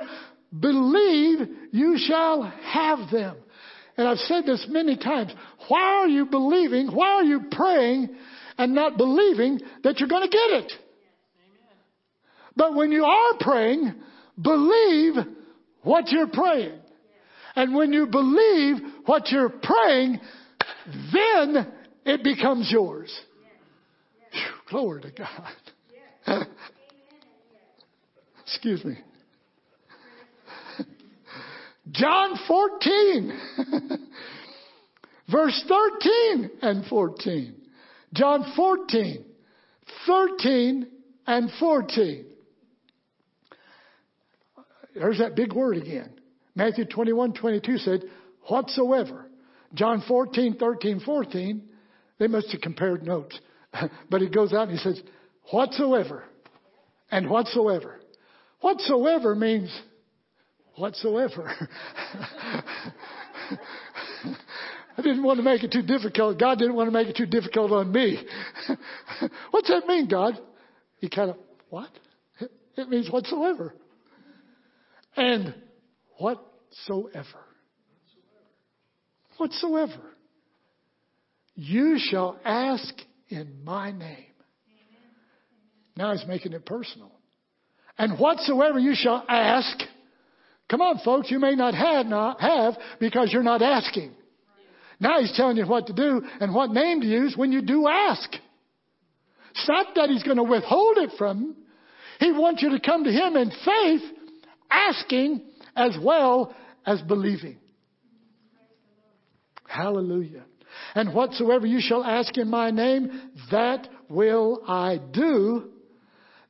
believe 0.57 1.47
you 1.71 1.97
shall 1.97 2.43
have 2.43 3.11
them. 3.11 3.37
And 3.97 4.07
I've 4.07 4.17
said 4.17 4.45
this 4.45 4.65
many 4.69 4.97
times. 4.97 5.33
Why 5.67 5.81
are 5.81 6.07
you 6.07 6.25
believing? 6.25 6.87
Why 6.87 7.09
are 7.09 7.23
you 7.23 7.41
praying 7.51 8.09
and 8.57 8.73
not 8.73 8.97
believing 8.97 9.59
that 9.83 9.99
you're 9.99 10.09
going 10.09 10.29
to 10.29 10.35
get 10.35 10.63
it? 10.63 10.71
But 12.55 12.75
when 12.75 12.91
you 12.91 13.03
are 13.03 13.33
praying, 13.39 13.93
believe 14.39 15.15
what 15.81 16.11
you're 16.11 16.27
praying. 16.27 16.79
And 17.55 17.75
when 17.75 17.93
you 17.93 18.07
believe 18.07 18.77
what 19.05 19.29
you're 19.29 19.49
praying, 19.49 20.19
then 21.13 21.71
it 22.05 22.23
becomes 22.23 22.69
yours. 22.71 23.13
Whew, 24.31 24.41
glory 24.69 25.01
to 25.03 25.11
God. 25.11 26.47
Excuse 28.45 28.83
me. 28.83 28.97
John 31.91 32.35
14, 32.47 33.39
verse 35.31 35.65
13 35.67 36.51
and 36.61 36.85
14. 36.85 37.55
John 38.13 38.53
14, 38.55 39.25
13 40.07 40.87
and 41.27 41.49
14. 41.59 42.25
There's 44.95 45.17
that 45.17 45.35
big 45.35 45.53
word 45.53 45.77
again. 45.77 46.11
Matthew 46.55 46.85
21, 46.85 47.33
22 47.33 47.77
said, 47.79 48.03
whatsoever. 48.47 49.25
John 49.73 50.03
14, 50.07 50.57
13, 50.57 50.99
14, 50.99 51.63
they 52.19 52.27
must 52.27 52.51
have 52.51 52.61
compared 52.61 53.03
notes. 53.03 53.39
but 54.09 54.21
he 54.21 54.29
goes 54.29 54.53
out 54.53 54.69
and 54.69 54.77
he 54.77 54.77
says, 54.77 55.01
whatsoever. 55.51 56.23
And 57.11 57.29
whatsoever. 57.29 57.99
Whatsoever 58.61 59.35
means 59.35 59.69
whatsoever. 60.77 61.51
I 64.95 65.01
didn't 65.01 65.23
want 65.23 65.37
to 65.37 65.43
make 65.43 65.63
it 65.63 65.71
too 65.71 65.81
difficult. 65.81 66.39
God 66.39 66.59
didn't 66.59 66.75
want 66.75 66.87
to 66.87 66.91
make 66.91 67.07
it 67.07 67.15
too 67.15 67.25
difficult 67.25 67.71
on 67.71 67.91
me. 67.91 68.23
What's 69.51 69.67
that 69.69 69.87
mean, 69.87 70.07
God? 70.07 70.39
He 70.99 71.09
kind 71.09 71.31
of, 71.31 71.37
what? 71.69 71.89
It 72.75 72.89
means 72.89 73.09
whatsoever. 73.09 73.73
And 75.15 75.55
whatsoever. 76.17 77.39
Whatsoever. 79.37 80.01
You 81.55 81.97
shall 81.99 82.39
ask 82.45 82.93
in 83.29 83.63
my 83.63 83.91
name. 83.91 84.25
Now 85.95 86.13
he's 86.13 86.25
making 86.27 86.53
it 86.53 86.65
personal. 86.65 87.11
And 87.97 88.17
whatsoever 88.17 88.79
you 88.79 88.93
shall 88.95 89.23
ask, 89.27 89.77
come 90.69 90.81
on 90.81 90.99
folks, 90.99 91.29
you 91.31 91.39
may 91.39 91.55
not 91.55 91.73
have, 91.73 92.05
not 92.05 92.41
have 92.41 92.75
because 92.99 93.31
you're 93.31 93.43
not 93.43 93.61
asking. 93.61 94.13
Now 94.99 95.19
he's 95.19 95.35
telling 95.35 95.57
you 95.57 95.65
what 95.67 95.87
to 95.87 95.93
do 95.93 96.21
and 96.39 96.53
what 96.53 96.71
name 96.71 97.01
to 97.01 97.07
use 97.07 97.35
when 97.35 97.51
you 97.51 97.61
do 97.61 97.87
ask. 97.87 98.29
It's 99.51 99.67
not 99.67 99.95
that 99.95 100.09
he's 100.09 100.23
going 100.23 100.37
to 100.37 100.43
withhold 100.43 100.97
it 100.97 101.11
from 101.17 101.41
you. 101.41 101.55
He 102.19 102.31
wants 102.31 102.61
you 102.61 102.69
to 102.69 102.79
come 102.79 103.03
to 103.03 103.11
him 103.11 103.35
in 103.35 103.51
faith, 103.65 104.01
asking 104.69 105.41
as 105.75 105.97
well 106.01 106.55
as 106.85 107.01
believing. 107.01 107.57
Hallelujah. 109.67 110.43
And 110.95 111.13
whatsoever 111.13 111.65
you 111.65 111.79
shall 111.81 112.03
ask 112.03 112.37
in 112.37 112.49
my 112.49 112.71
name, 112.71 113.31
that 113.51 113.87
will 114.09 114.63
I 114.67 114.99
do, 115.11 115.71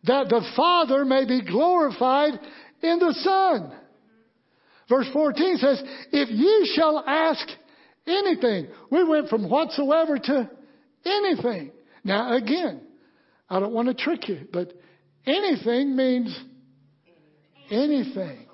that 0.03 0.29
the 0.29 0.45
Father 0.55 1.05
may 1.05 1.25
be 1.25 1.41
glorified 1.41 2.33
in 2.81 2.99
the 2.99 3.13
Son. 3.19 3.73
Verse 4.93 5.07
14 5.11 5.57
says, 5.57 5.81
if 6.11 6.29
ye 6.29 6.71
shall 6.75 7.03
ask 7.07 7.47
anything, 8.05 8.67
we 8.91 9.03
went 9.03 9.27
from 9.27 9.49
whatsoever 9.49 10.19
to 10.19 10.51
anything. 11.03 11.71
Now 12.03 12.35
again, 12.35 12.81
I 13.49 13.59
don't 13.59 13.73
want 13.73 13.87
to 13.87 13.95
trick 13.95 14.29
you, 14.29 14.41
but 14.53 14.71
anything 15.25 15.95
means 15.95 16.39
anything. 17.71 18.45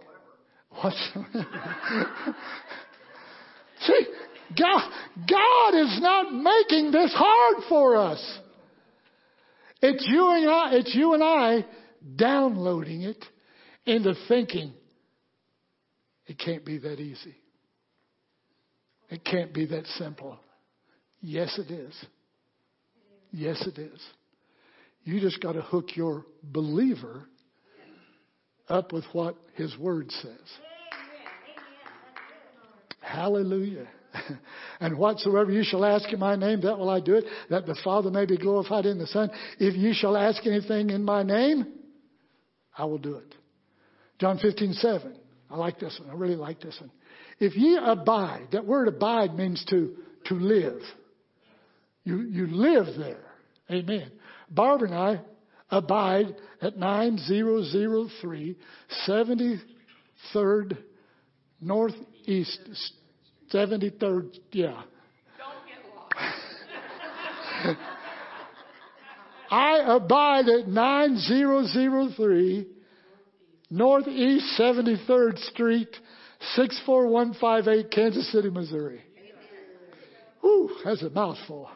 Whatsoever. 0.70 1.46
See, 3.82 4.06
God, 4.58 4.92
God 5.30 5.76
is 5.76 6.00
not 6.02 6.34
making 6.34 6.92
this 6.92 7.14
hard 7.14 7.64
for 7.68 7.98
us. 7.98 8.40
It's 9.82 10.08
you 10.08 10.30
and 10.30 10.50
I, 10.50 10.70
it's 10.76 10.96
you 10.96 11.16
and 11.16 11.22
I 11.22 11.66
downloading 12.16 13.02
it 13.02 13.26
into 13.86 14.14
thinking 14.30 14.72
it 16.30 16.38
can't 16.38 16.64
be 16.64 16.78
that 16.78 17.00
easy. 17.00 17.36
It 19.10 19.26
can't 19.26 19.52
be 19.52 19.66
that 19.66 19.88
simple. 19.98 20.38
Yes, 21.22 21.58
it 21.58 21.72
is. 21.72 21.94
Yes, 23.32 23.66
it 23.66 23.80
is. 23.80 24.00
You 25.04 25.20
just 25.20 25.42
got 25.42 25.54
to 25.54 25.62
hook 25.62 25.96
your 25.96 26.24
believer 26.44 27.26
up 28.68 28.94
with 28.94 29.06
what 29.12 29.38
his 29.56 29.76
word 29.80 30.12
says. 30.12 30.38
Hallelujah. 33.02 33.88
and 34.80 35.00
whatsoever 35.00 35.52
you 35.52 35.64
shall 35.64 35.84
ask 35.84 36.14
in 36.14 36.20
my 36.20 36.36
name, 36.36 36.62
that 36.62 36.78
will 36.78 36.92
I 36.92 37.00
do 37.00 37.16
it, 37.16 37.26
that 37.50 37.66
the 37.66 37.76
Father 37.84 38.12
may 38.12 38.28
be 38.28 38.38
glorified 38.38 38.86
in 38.86 39.00
the 39.00 39.08
Son. 39.08 39.32
If 39.58 39.76
you 39.76 39.94
shall 39.96 40.16
ask 40.16 40.46
anything 40.46 40.92
in 40.92 41.04
my 41.04 41.24
name, 41.24 41.66
I 42.78 42.86
will 42.86 43.00
do 43.00 43.16
it. 43.16 43.34
John 44.20 44.38
15, 44.38 44.74
7. 44.74 45.16
I 45.50 45.58
like 45.58 45.80
this 45.80 45.98
one. 46.00 46.10
I 46.10 46.14
really 46.14 46.36
like 46.36 46.62
this 46.62 46.78
one. 46.80 46.92
If 47.40 47.56
ye 47.56 47.78
abide, 47.82 48.50
that 48.52 48.66
word 48.66 48.88
abide 48.88 49.36
means 49.36 49.64
to, 49.70 49.96
to 50.26 50.36
live. 50.36 50.82
You, 52.04 52.22
you 52.22 52.48
live 52.48 52.88
there. 52.98 53.24
Amen. 53.72 54.12
Barbara 54.50 54.90
and 54.90 54.98
I 54.98 55.22
abide 55.70 56.36
at 56.62 56.78
9003 56.78 58.58
73rd 59.08 60.78
North 61.62 61.96
East 62.26 62.60
73rd, 63.54 64.38
yeah. 64.52 64.82
Don't 65.38 65.68
get 65.68 65.86
lost. 65.96 67.78
I 69.52 69.96
abide 69.96 70.48
at 70.48 70.68
9003 70.68 72.68
Northeast 73.70 74.60
73rd 74.60 75.38
Street, 75.52 75.96
64158, 76.56 77.92
Kansas 77.92 78.32
City, 78.32 78.50
Missouri. 78.50 79.02
Whew, 80.42 80.76
that's 80.84 81.04
a 81.04 81.10
mouthful. 81.10 81.70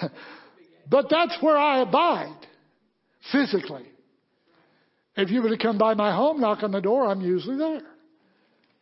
but 0.90 1.06
that's 1.10 1.36
where 1.40 1.56
I 1.56 1.80
abide, 1.80 2.46
physically. 3.32 3.86
If 5.16 5.30
you 5.30 5.42
were 5.42 5.48
to 5.48 5.58
come 5.58 5.78
by 5.78 5.94
my 5.94 6.14
home, 6.14 6.40
knock 6.40 6.62
on 6.62 6.72
the 6.72 6.80
door, 6.80 7.06
I'm 7.06 7.20
usually 7.20 7.56
there. 7.56 7.82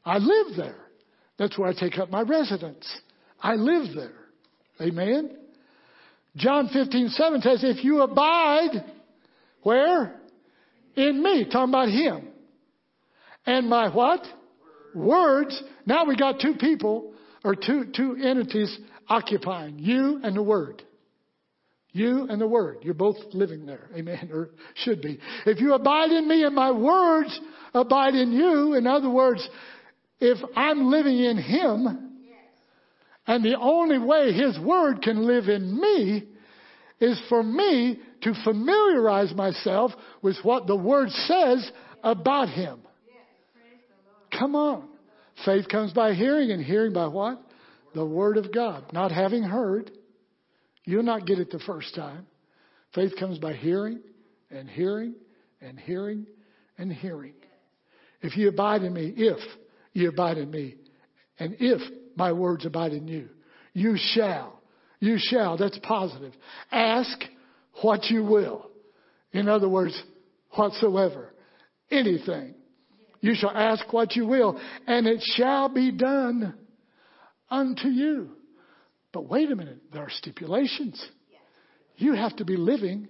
I 0.04 0.18
live 0.18 0.56
there. 0.56 0.76
That's 1.38 1.58
where 1.58 1.68
I 1.68 1.74
take 1.74 1.98
up 1.98 2.10
my 2.10 2.22
residence. 2.22 2.86
I 3.40 3.54
live 3.54 3.94
there. 3.94 4.12
Amen? 4.80 5.36
John 6.36 6.68
15, 6.72 7.08
7 7.10 7.40
says, 7.42 7.60
if 7.62 7.84
you 7.84 8.00
abide, 8.02 8.84
where? 9.62 10.20
In 10.96 11.22
me. 11.22 11.44
Talking 11.44 11.68
about 11.68 11.88
him. 11.88 12.31
And 13.46 13.68
my 13.68 13.88
what? 13.88 14.24
Words. 14.94 15.62
Now 15.86 16.04
we 16.04 16.16
got 16.16 16.40
two 16.40 16.54
people, 16.54 17.14
or 17.44 17.54
two, 17.54 17.86
two 17.94 18.16
entities 18.22 18.78
occupying. 19.08 19.78
You 19.78 20.20
and 20.22 20.36
the 20.36 20.42
Word. 20.42 20.82
You 21.92 22.26
and 22.28 22.40
the 22.40 22.46
Word. 22.46 22.78
You're 22.82 22.94
both 22.94 23.16
living 23.32 23.66
there. 23.66 23.88
Amen. 23.94 24.30
Or 24.32 24.50
should 24.74 25.02
be. 25.02 25.18
If 25.44 25.60
you 25.60 25.74
abide 25.74 26.10
in 26.10 26.26
me 26.26 26.44
and 26.44 26.54
my 26.54 26.70
words 26.70 27.38
abide 27.74 28.14
in 28.14 28.32
you, 28.32 28.74
in 28.74 28.86
other 28.86 29.10
words, 29.10 29.46
if 30.20 30.38
I'm 30.56 30.86
living 30.86 31.18
in 31.18 31.36
Him, 31.36 32.10
and 33.26 33.44
the 33.44 33.58
only 33.58 33.98
way 33.98 34.32
His 34.32 34.58
Word 34.58 35.02
can 35.02 35.26
live 35.26 35.48
in 35.48 35.78
me 35.78 36.28
is 37.00 37.20
for 37.28 37.42
me 37.42 38.00
to 38.22 38.32
familiarize 38.44 39.34
myself 39.34 39.90
with 40.22 40.36
what 40.42 40.66
the 40.66 40.76
Word 40.76 41.10
says 41.10 41.70
about 42.02 42.48
Him. 42.48 42.80
Come 44.38 44.54
on. 44.54 44.88
Faith 45.44 45.68
comes 45.68 45.92
by 45.92 46.14
hearing, 46.14 46.50
and 46.50 46.62
hearing 46.62 46.92
by 46.92 47.06
what? 47.06 47.42
The 47.94 48.04
Word 48.04 48.36
of 48.36 48.52
God. 48.52 48.92
Not 48.92 49.12
having 49.12 49.42
heard. 49.42 49.90
You'll 50.84 51.02
not 51.02 51.26
get 51.26 51.38
it 51.38 51.50
the 51.50 51.60
first 51.60 51.94
time. 51.94 52.26
Faith 52.94 53.12
comes 53.18 53.38
by 53.38 53.54
hearing, 53.54 54.00
and 54.50 54.68
hearing, 54.68 55.14
and 55.60 55.78
hearing, 55.78 56.26
and 56.76 56.92
hearing. 56.92 57.34
If 58.20 58.36
you 58.36 58.48
abide 58.48 58.82
in 58.82 58.92
me, 58.92 59.12
if 59.16 59.38
you 59.92 60.08
abide 60.08 60.38
in 60.38 60.50
me, 60.50 60.76
and 61.38 61.56
if 61.58 61.80
my 62.16 62.32
words 62.32 62.66
abide 62.66 62.92
in 62.92 63.08
you, 63.08 63.28
you 63.72 63.96
shall. 63.96 64.60
You 65.00 65.16
shall. 65.18 65.56
That's 65.56 65.78
positive. 65.82 66.32
Ask 66.70 67.18
what 67.80 68.04
you 68.06 68.22
will. 68.22 68.70
In 69.32 69.48
other 69.48 69.68
words, 69.68 70.00
whatsoever. 70.50 71.32
Anything 71.90 72.54
you 73.22 73.34
shall 73.36 73.52
ask 73.52 73.90
what 73.92 74.16
you 74.16 74.26
will, 74.26 74.60
and 74.86 75.06
it 75.06 75.22
shall 75.22 75.68
be 75.68 75.92
done 75.92 76.54
unto 77.48 77.86
you. 77.86 78.30
But 79.12 79.28
wait 79.28 79.50
a 79.50 79.56
minute, 79.56 79.78
there 79.92 80.02
are 80.02 80.10
stipulations. 80.10 81.02
You 81.96 82.14
have 82.14 82.34
to 82.36 82.44
be 82.44 82.56
living 82.56 83.08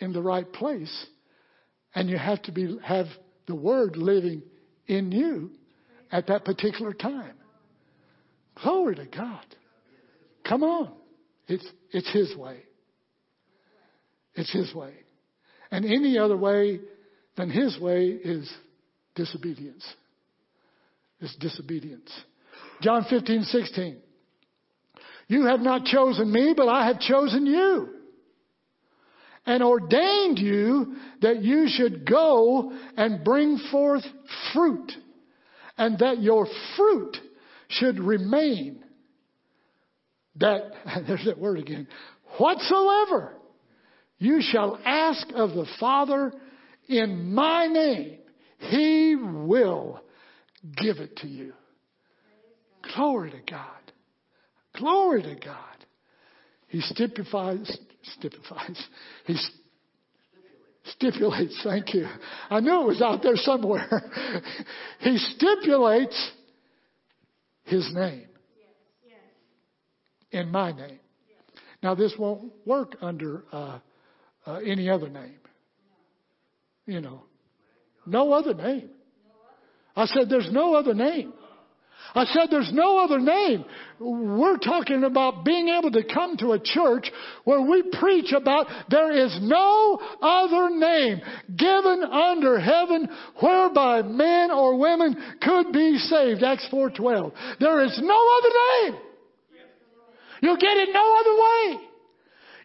in 0.00 0.12
the 0.12 0.20
right 0.20 0.52
place, 0.52 1.06
and 1.94 2.10
you 2.10 2.18
have 2.18 2.42
to 2.42 2.52
be 2.52 2.76
have 2.82 3.06
the 3.46 3.54
word 3.54 3.96
living 3.96 4.42
in 4.88 5.12
you 5.12 5.52
at 6.10 6.26
that 6.26 6.44
particular 6.44 6.92
time. 6.92 7.34
Glory 8.60 8.96
to 8.96 9.06
God. 9.06 9.44
Come 10.48 10.64
on. 10.64 10.90
It's 11.46 11.66
it's 11.92 12.10
his 12.12 12.36
way. 12.36 12.58
It's 14.34 14.52
his 14.52 14.74
way. 14.74 14.94
And 15.70 15.84
any 15.84 16.18
other 16.18 16.36
way 16.36 16.80
than 17.36 17.50
his 17.50 17.78
way 17.78 18.06
is 18.06 18.52
Disobedience. 19.14 19.84
It's 21.20 21.34
disobedience. 21.36 22.10
John 22.82 23.04
15, 23.08 23.42
16. 23.42 23.98
You 25.28 25.46
have 25.46 25.60
not 25.60 25.84
chosen 25.84 26.30
me, 26.30 26.54
but 26.56 26.68
I 26.68 26.86
have 26.86 27.00
chosen 27.00 27.46
you 27.46 27.94
and 29.46 29.62
ordained 29.62 30.38
you 30.38 30.96
that 31.20 31.42
you 31.42 31.66
should 31.68 32.06
go 32.08 32.72
and 32.96 33.24
bring 33.24 33.58
forth 33.70 34.04
fruit 34.52 34.92
and 35.76 35.98
that 35.98 36.20
your 36.20 36.46
fruit 36.76 37.16
should 37.68 37.98
remain. 37.98 38.82
That, 40.36 40.62
there's 41.06 41.24
that 41.26 41.38
word 41.38 41.58
again. 41.58 41.88
Whatsoever 42.38 43.34
you 44.18 44.40
shall 44.40 44.78
ask 44.84 45.26
of 45.34 45.50
the 45.50 45.66
Father 45.78 46.32
in 46.88 47.32
my 47.34 47.66
name, 47.66 48.18
he 48.58 49.16
will 49.16 50.00
give 50.76 50.98
it 50.98 51.16
to 51.18 51.26
you. 51.26 51.52
Glory 52.94 53.30
to 53.30 53.40
God. 53.50 53.92
Glory 54.76 55.22
to 55.22 55.34
God. 55.34 55.58
He 56.68 56.80
stipulates, 56.80 57.78
stipulates, 58.02 58.88
he 59.26 59.36
stipulates, 60.84 61.60
thank 61.62 61.94
you. 61.94 62.06
I 62.50 62.60
knew 62.60 62.82
it 62.82 62.86
was 62.86 63.02
out 63.02 63.22
there 63.22 63.36
somewhere. 63.36 63.88
he 65.00 65.16
stipulates 65.18 66.32
his 67.64 67.88
name 67.94 68.26
in 70.34 70.50
my 70.50 70.72
name. 70.72 70.98
Now, 71.82 71.94
this 71.94 72.14
won't 72.18 72.52
work 72.66 72.96
under 73.00 73.44
uh, 73.52 73.78
uh, 74.46 74.54
any 74.66 74.90
other 74.90 75.08
name. 75.08 75.38
You 76.86 77.00
know, 77.00 77.22
no 78.06 78.32
other 78.32 78.54
name. 78.54 78.90
I 79.96 80.06
said, 80.06 80.28
there's 80.28 80.50
no 80.50 80.74
other 80.74 80.94
name. 80.94 81.32
I 82.14 82.24
said, 82.26 82.48
there's 82.50 82.70
no 82.72 82.98
other 82.98 83.18
name. 83.18 83.64
We're 83.98 84.58
talking 84.58 85.04
about 85.04 85.44
being 85.44 85.68
able 85.68 85.90
to 85.92 86.04
come 86.04 86.36
to 86.38 86.52
a 86.52 86.60
church 86.60 87.10
where 87.44 87.60
we 87.60 87.82
preach 87.98 88.32
about 88.32 88.66
there 88.90 89.12
is 89.12 89.36
no 89.40 89.98
other 90.20 90.70
name 90.70 91.20
given 91.56 92.04
under 92.04 92.60
heaven 92.60 93.08
whereby 93.40 94.02
men 94.02 94.50
or 94.50 94.78
women 94.78 95.16
could 95.40 95.72
be 95.72 95.98
saved. 95.98 96.42
Acts 96.42 96.68
4.12. 96.72 97.32
There 97.58 97.84
is 97.84 97.98
no 98.02 98.28
other 98.38 98.92
name. 98.92 99.00
You'll 100.42 100.56
get 100.56 100.76
it 100.76 100.90
no 100.92 101.16
other 101.20 101.34
way. 101.42 101.88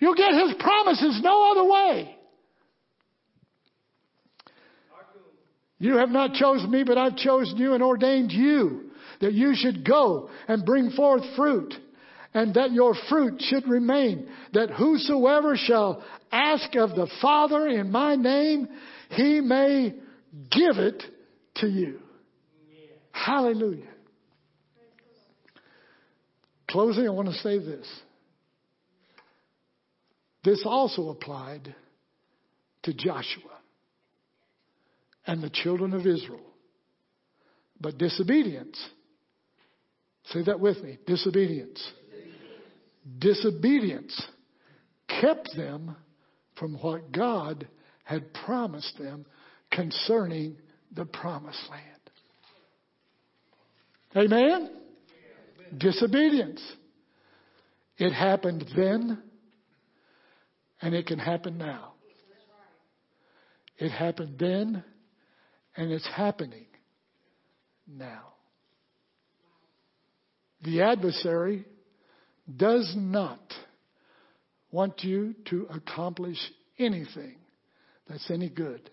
You'll 0.02 0.16
get 0.16 0.34
His 0.34 0.56
promises 0.60 1.22
no 1.24 1.52
other 1.52 1.70
way. 1.70 2.19
You 5.80 5.98
have 5.98 6.10
not 6.10 6.34
chosen 6.34 6.70
me, 6.70 6.84
but 6.84 6.98
I've 6.98 7.16
chosen 7.16 7.58
you 7.58 7.74
and 7.74 7.82
ordained 7.82 8.32
you 8.32 8.92
that 9.22 9.34
you 9.34 9.54
should 9.56 9.86
go 9.86 10.30
and 10.48 10.66
bring 10.66 10.92
forth 10.92 11.24
fruit 11.36 11.74
and 12.34 12.54
that 12.56 12.72
your 12.72 12.94
fruit 13.10 13.42
should 13.42 13.68
remain. 13.68 14.28
That 14.54 14.70
whosoever 14.72 15.56
shall 15.58 16.04
ask 16.32 16.76
of 16.76 16.92
the 16.92 17.10
Father 17.22 17.68
in 17.68 17.92
my 17.92 18.16
name, 18.16 18.68
he 19.12 19.42
may 19.42 19.94
give 20.52 20.78
it 20.78 21.02
to 21.56 21.68
you. 21.68 22.00
Hallelujah. 23.12 23.88
Closing, 26.70 27.08
I 27.08 27.10
want 27.10 27.30
to 27.30 27.34
say 27.36 27.58
this. 27.58 27.88
This 30.44 30.62
also 30.66 31.10
applied 31.10 31.74
to 32.84 32.94
Joshua 32.94 33.59
and 35.30 35.44
the 35.44 35.50
children 35.52 35.94
of 35.94 36.08
Israel. 36.08 36.42
But 37.80 38.00
disobedience, 38.00 38.84
say 40.26 40.42
that 40.44 40.60
with 40.60 40.82
me 40.82 40.98
disobedience. 41.06 41.88
Disobedience 43.20 44.20
kept 45.22 45.56
them 45.56 45.96
from 46.58 46.74
what 46.82 47.12
God 47.12 47.68
had 48.04 48.34
promised 48.34 48.98
them 48.98 49.24
concerning 49.72 50.58
the 50.96 51.06
promised 51.06 51.64
land. 51.70 51.86
Amen? 54.32 54.72
Disobedience. 55.78 56.62
It 57.98 58.14
happened 58.14 58.66
then, 58.76 59.22
and 60.82 60.96
it 60.96 61.06
can 61.06 61.20
happen 61.20 61.60
now. 61.60 61.94
It 63.78 63.92
happened 63.92 64.40
then, 64.40 64.84
and 65.80 65.94
it's 65.94 66.08
happening 66.14 66.66
now. 67.88 68.34
The 70.66 70.82
adversary 70.82 71.64
does 72.54 72.94
not 72.98 73.40
want 74.72 75.06
you 75.06 75.36
to 75.52 75.68
accomplish 75.74 76.36
anything 76.78 77.38
that's 78.10 78.30
any 78.30 78.50
good. 78.50 78.90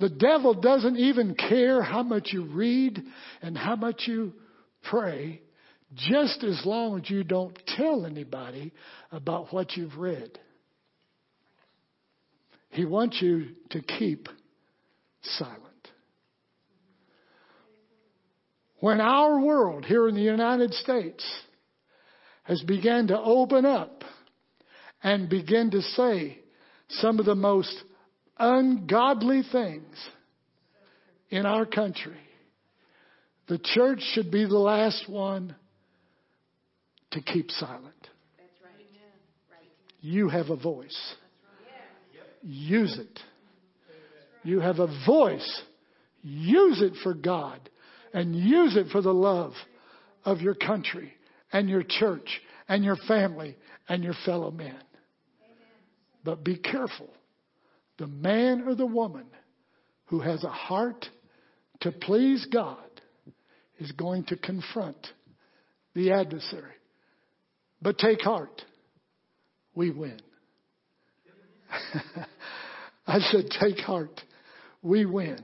The 0.00 0.08
devil 0.08 0.54
doesn't 0.54 0.96
even 0.96 1.36
care 1.36 1.82
how 1.82 2.02
much 2.02 2.30
you 2.32 2.44
read 2.46 3.00
and 3.40 3.56
how 3.56 3.76
much 3.76 4.08
you 4.08 4.32
pray, 4.90 5.40
just 5.94 6.42
as 6.42 6.60
long 6.64 6.98
as 6.98 7.08
you 7.08 7.22
don't 7.22 7.56
tell 7.76 8.06
anybody 8.06 8.72
about 9.12 9.52
what 9.52 9.76
you've 9.76 9.98
read. 9.98 10.36
He 12.70 12.84
wants 12.84 13.22
you 13.22 13.50
to 13.70 13.80
keep 13.82 14.28
silent. 15.22 15.64
When 18.80 19.00
our 19.00 19.40
world 19.40 19.84
here 19.84 20.08
in 20.08 20.14
the 20.14 20.22
United 20.22 20.72
States 20.74 21.24
has 22.44 22.62
begun 22.62 23.08
to 23.08 23.18
open 23.18 23.66
up 23.66 24.04
and 25.02 25.28
begin 25.28 25.70
to 25.72 25.82
say 25.82 26.38
some 26.88 27.18
of 27.18 27.26
the 27.26 27.34
most 27.34 27.74
ungodly 28.38 29.42
things 29.50 29.96
in 31.30 31.44
our 31.44 31.66
country, 31.66 32.16
the 33.48 33.58
church 33.58 34.00
should 34.12 34.30
be 34.30 34.44
the 34.44 34.58
last 34.58 35.08
one 35.08 35.56
to 37.10 37.20
keep 37.20 37.50
silent. 37.50 37.84
That's 38.36 38.62
right. 38.62 38.74
Right. 39.50 39.68
You 40.00 40.28
have 40.28 40.50
a 40.50 40.56
voice. 40.56 40.96
Use 42.42 42.96
it. 42.98 43.18
You 44.48 44.60
have 44.60 44.78
a 44.78 44.86
voice. 45.04 45.62
Use 46.22 46.80
it 46.80 46.94
for 47.02 47.12
God 47.12 47.68
and 48.14 48.34
use 48.34 48.76
it 48.76 48.86
for 48.90 49.02
the 49.02 49.12
love 49.12 49.52
of 50.24 50.40
your 50.40 50.54
country 50.54 51.12
and 51.52 51.68
your 51.68 51.82
church 51.82 52.40
and 52.66 52.82
your 52.82 52.96
family 53.06 53.58
and 53.90 54.02
your 54.02 54.14
fellow 54.24 54.50
men. 54.50 54.80
But 56.24 56.44
be 56.44 56.56
careful. 56.56 57.10
The 57.98 58.06
man 58.06 58.62
or 58.66 58.74
the 58.74 58.86
woman 58.86 59.26
who 60.06 60.20
has 60.20 60.42
a 60.44 60.48
heart 60.48 61.04
to 61.80 61.92
please 61.92 62.46
God 62.50 62.78
is 63.78 63.92
going 63.92 64.24
to 64.24 64.36
confront 64.38 64.96
the 65.94 66.12
adversary. 66.12 66.72
But 67.82 67.98
take 67.98 68.22
heart. 68.22 68.62
We 69.74 69.90
win. 69.90 70.18
I 73.06 73.18
said, 73.18 73.50
take 73.60 73.78
heart. 73.80 74.22
We 74.82 75.06
win. 75.06 75.42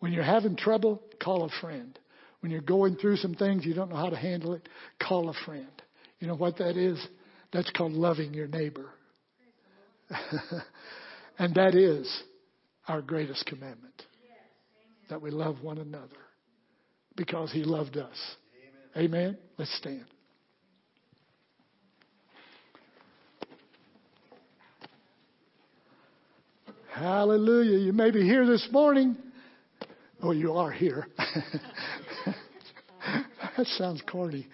When 0.00 0.12
you're 0.12 0.24
having 0.24 0.56
trouble, 0.56 1.02
call 1.22 1.44
a 1.44 1.50
friend. 1.60 1.98
When 2.40 2.50
you're 2.50 2.60
going 2.60 2.96
through 2.96 3.16
some 3.16 3.34
things 3.34 3.64
you 3.64 3.74
don't 3.74 3.90
know 3.90 3.96
how 3.96 4.10
to 4.10 4.16
handle 4.16 4.54
it, 4.54 4.68
call 5.00 5.28
a 5.28 5.34
friend. 5.44 5.70
You 6.20 6.26
know 6.26 6.36
what 6.36 6.58
that 6.58 6.76
is? 6.76 6.98
That's 7.52 7.70
called 7.70 7.92
loving 7.92 8.32
your 8.32 8.46
neighbor. 8.46 8.90
and 11.38 11.54
that 11.54 11.74
is 11.74 12.22
our 12.88 13.02
greatest 13.02 13.46
commandment 13.46 14.02
that 15.08 15.20
we 15.20 15.30
love 15.30 15.56
one 15.62 15.78
another 15.78 16.06
because 17.16 17.52
he 17.52 17.64
loved 17.64 17.96
us. 17.96 18.16
Amen. 18.96 19.26
Amen. 19.26 19.38
Let's 19.58 19.76
stand. 19.76 20.04
Hallelujah. 26.92 27.78
You 27.78 27.92
may 27.92 28.10
be 28.10 28.22
here 28.22 28.46
this 28.46 28.66
morning. 28.72 29.16
Oh, 30.22 30.32
you 30.32 30.54
are 30.54 30.70
here. 30.70 31.06
that 33.56 33.66
sounds 33.78 34.02
corny. 34.10 34.48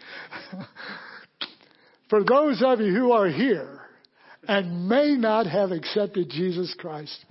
For 2.11 2.23
those 2.23 2.63
of 2.65 2.81
you 2.81 2.93
who 2.93 3.13
are 3.13 3.29
here 3.29 3.81
and 4.47 4.89
may 4.89 5.17
not 5.17 5.47
have 5.47 5.73
accepted 5.73 6.31
Jesus 6.31 6.75
Christ 6.79 7.25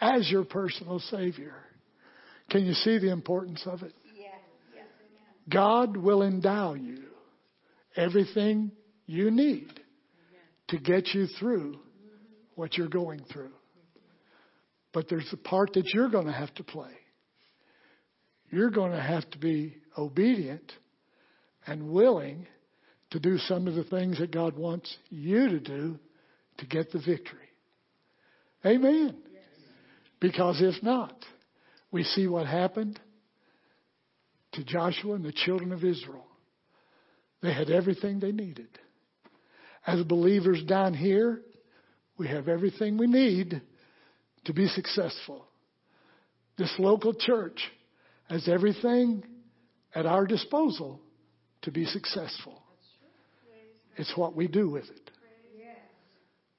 as 0.00 0.30
your 0.30 0.44
personal 0.44 0.98
Savior, 0.98 1.54
can 2.50 2.66
you 2.66 2.74
see 2.74 2.98
the 2.98 3.10
importance 3.10 3.62
of 3.66 3.82
it? 3.82 3.94
God 5.48 5.96
will 5.96 6.22
endow 6.22 6.74
you 6.74 7.04
everything 7.96 8.72
you 9.06 9.30
need 9.30 9.72
to 10.68 10.78
get 10.78 11.08
you 11.14 11.26
through 11.38 11.78
what 12.56 12.76
you're 12.76 12.88
going 12.88 13.24
through. 13.32 13.52
But 14.92 15.08
there's 15.08 15.28
the 15.30 15.36
part 15.36 15.72
that 15.74 15.92
you're 15.94 16.08
going 16.08 16.26
to 16.26 16.32
have 16.32 16.54
to 16.56 16.64
play. 16.64 16.90
You're 18.50 18.70
going 18.70 18.92
to 18.92 19.00
have 19.00 19.28
to 19.30 19.38
be 19.38 19.76
obedient 19.96 20.72
and 21.66 21.90
willing 21.90 22.46
to 23.10 23.20
do 23.20 23.38
some 23.38 23.66
of 23.66 23.74
the 23.74 23.84
things 23.84 24.18
that 24.18 24.32
God 24.32 24.56
wants 24.56 24.94
you 25.08 25.48
to 25.48 25.60
do 25.60 25.98
to 26.58 26.66
get 26.66 26.90
the 26.90 26.98
victory. 26.98 27.38
Amen. 28.64 29.16
Because 30.20 30.60
if 30.60 30.82
not, 30.82 31.14
we 31.90 32.04
see 32.04 32.26
what 32.26 32.46
happened 32.46 33.00
to 34.52 34.64
Joshua 34.64 35.14
and 35.14 35.24
the 35.24 35.32
children 35.32 35.72
of 35.72 35.84
Israel. 35.84 36.26
They 37.42 37.52
had 37.52 37.70
everything 37.70 38.20
they 38.20 38.32
needed. 38.32 38.68
As 39.86 40.02
believers 40.04 40.62
down 40.64 40.92
here, 40.92 41.40
we 42.18 42.28
have 42.28 42.48
everything 42.48 42.98
we 42.98 43.06
need 43.06 43.62
to 44.44 44.52
be 44.52 44.66
successful. 44.68 45.46
This 46.56 46.72
local 46.78 47.14
church 47.14 47.60
has 48.28 48.48
everything 48.48 49.24
at 49.94 50.06
our 50.06 50.26
disposal 50.26 51.00
to 51.62 51.70
be 51.70 51.84
successful. 51.84 52.62
It's 53.96 54.16
what 54.16 54.34
we 54.34 54.46
do 54.48 54.70
with 54.70 54.84
it. 54.84 55.10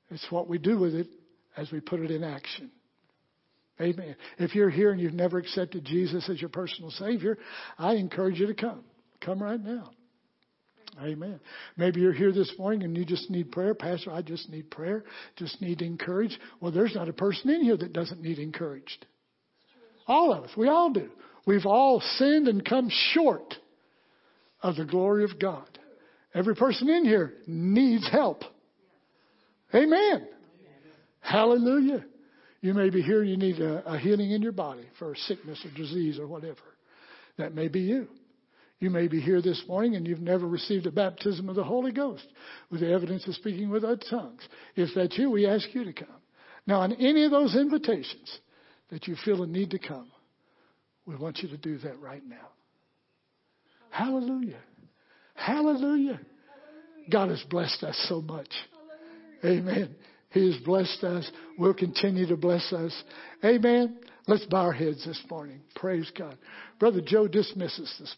It's 0.09 0.27
what 0.29 0.47
we 0.47 0.57
do 0.57 0.77
with 0.77 0.93
it 0.93 1.07
as 1.55 1.71
we 1.71 1.79
put 1.79 2.01
it 2.01 2.11
in 2.11 2.23
action. 2.23 2.69
Amen. 3.79 4.15
If 4.37 4.53
you're 4.53 4.69
here 4.69 4.91
and 4.91 4.99
you've 4.99 5.13
never 5.13 5.39
accepted 5.39 5.85
Jesus 5.85 6.29
as 6.29 6.39
your 6.39 6.49
personal 6.49 6.91
Savior, 6.91 7.37
I 7.79 7.93
encourage 7.93 8.39
you 8.39 8.47
to 8.47 8.53
come. 8.53 8.83
Come 9.21 9.41
right 9.41 9.59
now. 9.59 9.91
Amen. 10.99 11.39
Maybe 11.77 12.01
you're 12.01 12.13
here 12.13 12.31
this 12.31 12.51
morning 12.57 12.83
and 12.83 12.97
you 12.97 13.05
just 13.05 13.29
need 13.29 13.51
prayer. 13.51 13.73
Pastor, 13.73 14.11
I 14.11 14.21
just 14.21 14.49
need 14.49 14.69
prayer. 14.69 15.03
Just 15.37 15.61
need 15.61 15.81
encouraged. 15.81 16.37
Well, 16.59 16.71
there's 16.71 16.95
not 16.95 17.07
a 17.07 17.13
person 17.13 17.49
in 17.49 17.63
here 17.63 17.77
that 17.77 17.93
doesn't 17.93 18.21
need 18.21 18.39
encouraged. 18.39 19.05
All 20.07 20.33
of 20.33 20.43
us. 20.43 20.51
We 20.57 20.67
all 20.67 20.91
do. 20.91 21.09
We've 21.45 21.65
all 21.65 22.01
sinned 22.17 22.47
and 22.47 22.63
come 22.63 22.89
short 23.13 23.55
of 24.61 24.75
the 24.75 24.85
glory 24.85 25.23
of 25.23 25.39
God. 25.39 25.67
Every 26.33 26.55
person 26.55 26.89
in 26.89 27.05
here 27.05 27.33
needs 27.47 28.09
help. 28.11 28.43
Amen. 29.73 30.27
Hallelujah. 31.21 32.05
You 32.61 32.73
may 32.73 32.89
be 32.89 33.01
here 33.01 33.21
and 33.21 33.29
you 33.29 33.37
need 33.37 33.59
a, 33.59 33.93
a 33.93 33.97
healing 33.97 34.31
in 34.31 34.41
your 34.41 34.51
body 34.51 34.85
for 34.99 35.13
a 35.13 35.17
sickness 35.17 35.63
or 35.65 35.75
disease 35.75 36.19
or 36.19 36.27
whatever. 36.27 36.59
That 37.37 37.55
may 37.55 37.67
be 37.67 37.81
you. 37.81 38.07
You 38.81 38.89
may 38.89 39.07
be 39.07 39.21
here 39.21 39.43
this 39.43 39.63
morning 39.67 39.95
and 39.95 40.07
you've 40.07 40.19
never 40.19 40.47
received 40.47 40.87
a 40.87 40.91
baptism 40.91 41.47
of 41.47 41.55
the 41.55 41.63
Holy 41.63 41.91
Ghost 41.91 42.25
with 42.71 42.81
the 42.81 42.91
evidence 42.91 43.27
of 43.27 43.35
speaking 43.35 43.69
with 43.69 43.83
other 43.83 44.01
tongues. 44.09 44.41
If 44.75 44.89
that's 44.95 45.15
you, 45.19 45.29
we 45.29 45.45
ask 45.45 45.67
you 45.73 45.85
to 45.85 45.93
come. 45.93 46.07
Now, 46.65 46.81
on 46.81 46.93
any 46.93 47.23
of 47.23 47.31
those 47.31 47.55
invitations 47.55 48.39
that 48.89 49.07
you 49.07 49.15
feel 49.23 49.43
a 49.43 49.47
need 49.47 49.69
to 49.71 49.79
come, 49.79 50.11
we 51.05 51.15
want 51.15 51.43
you 51.43 51.49
to 51.49 51.57
do 51.57 51.77
that 51.77 51.99
right 51.99 52.25
now. 52.27 52.49
Hallelujah. 53.91 54.61
Hallelujah. 55.35 56.19
God 57.11 57.29
has 57.29 57.43
blessed 57.51 57.83
us 57.83 58.03
so 58.09 58.19
much. 58.19 58.49
Amen. 59.45 59.95
He 60.31 60.51
has 60.51 60.59
blessed 60.63 61.03
us. 61.03 61.29
We'll 61.59 61.75
continue 61.75 62.25
to 62.25 62.37
bless 62.37 62.73
us. 62.73 63.03
Amen. 63.45 63.99
Let's 64.27 64.45
bow 64.45 64.65
our 64.65 64.73
heads 64.73 65.05
this 65.05 65.21
morning. 65.29 65.61
Praise 65.75 66.11
God. 66.17 66.35
Brother 66.79 67.01
Joe 67.05 67.27
dismisses 67.27 67.93
this. 67.99 68.09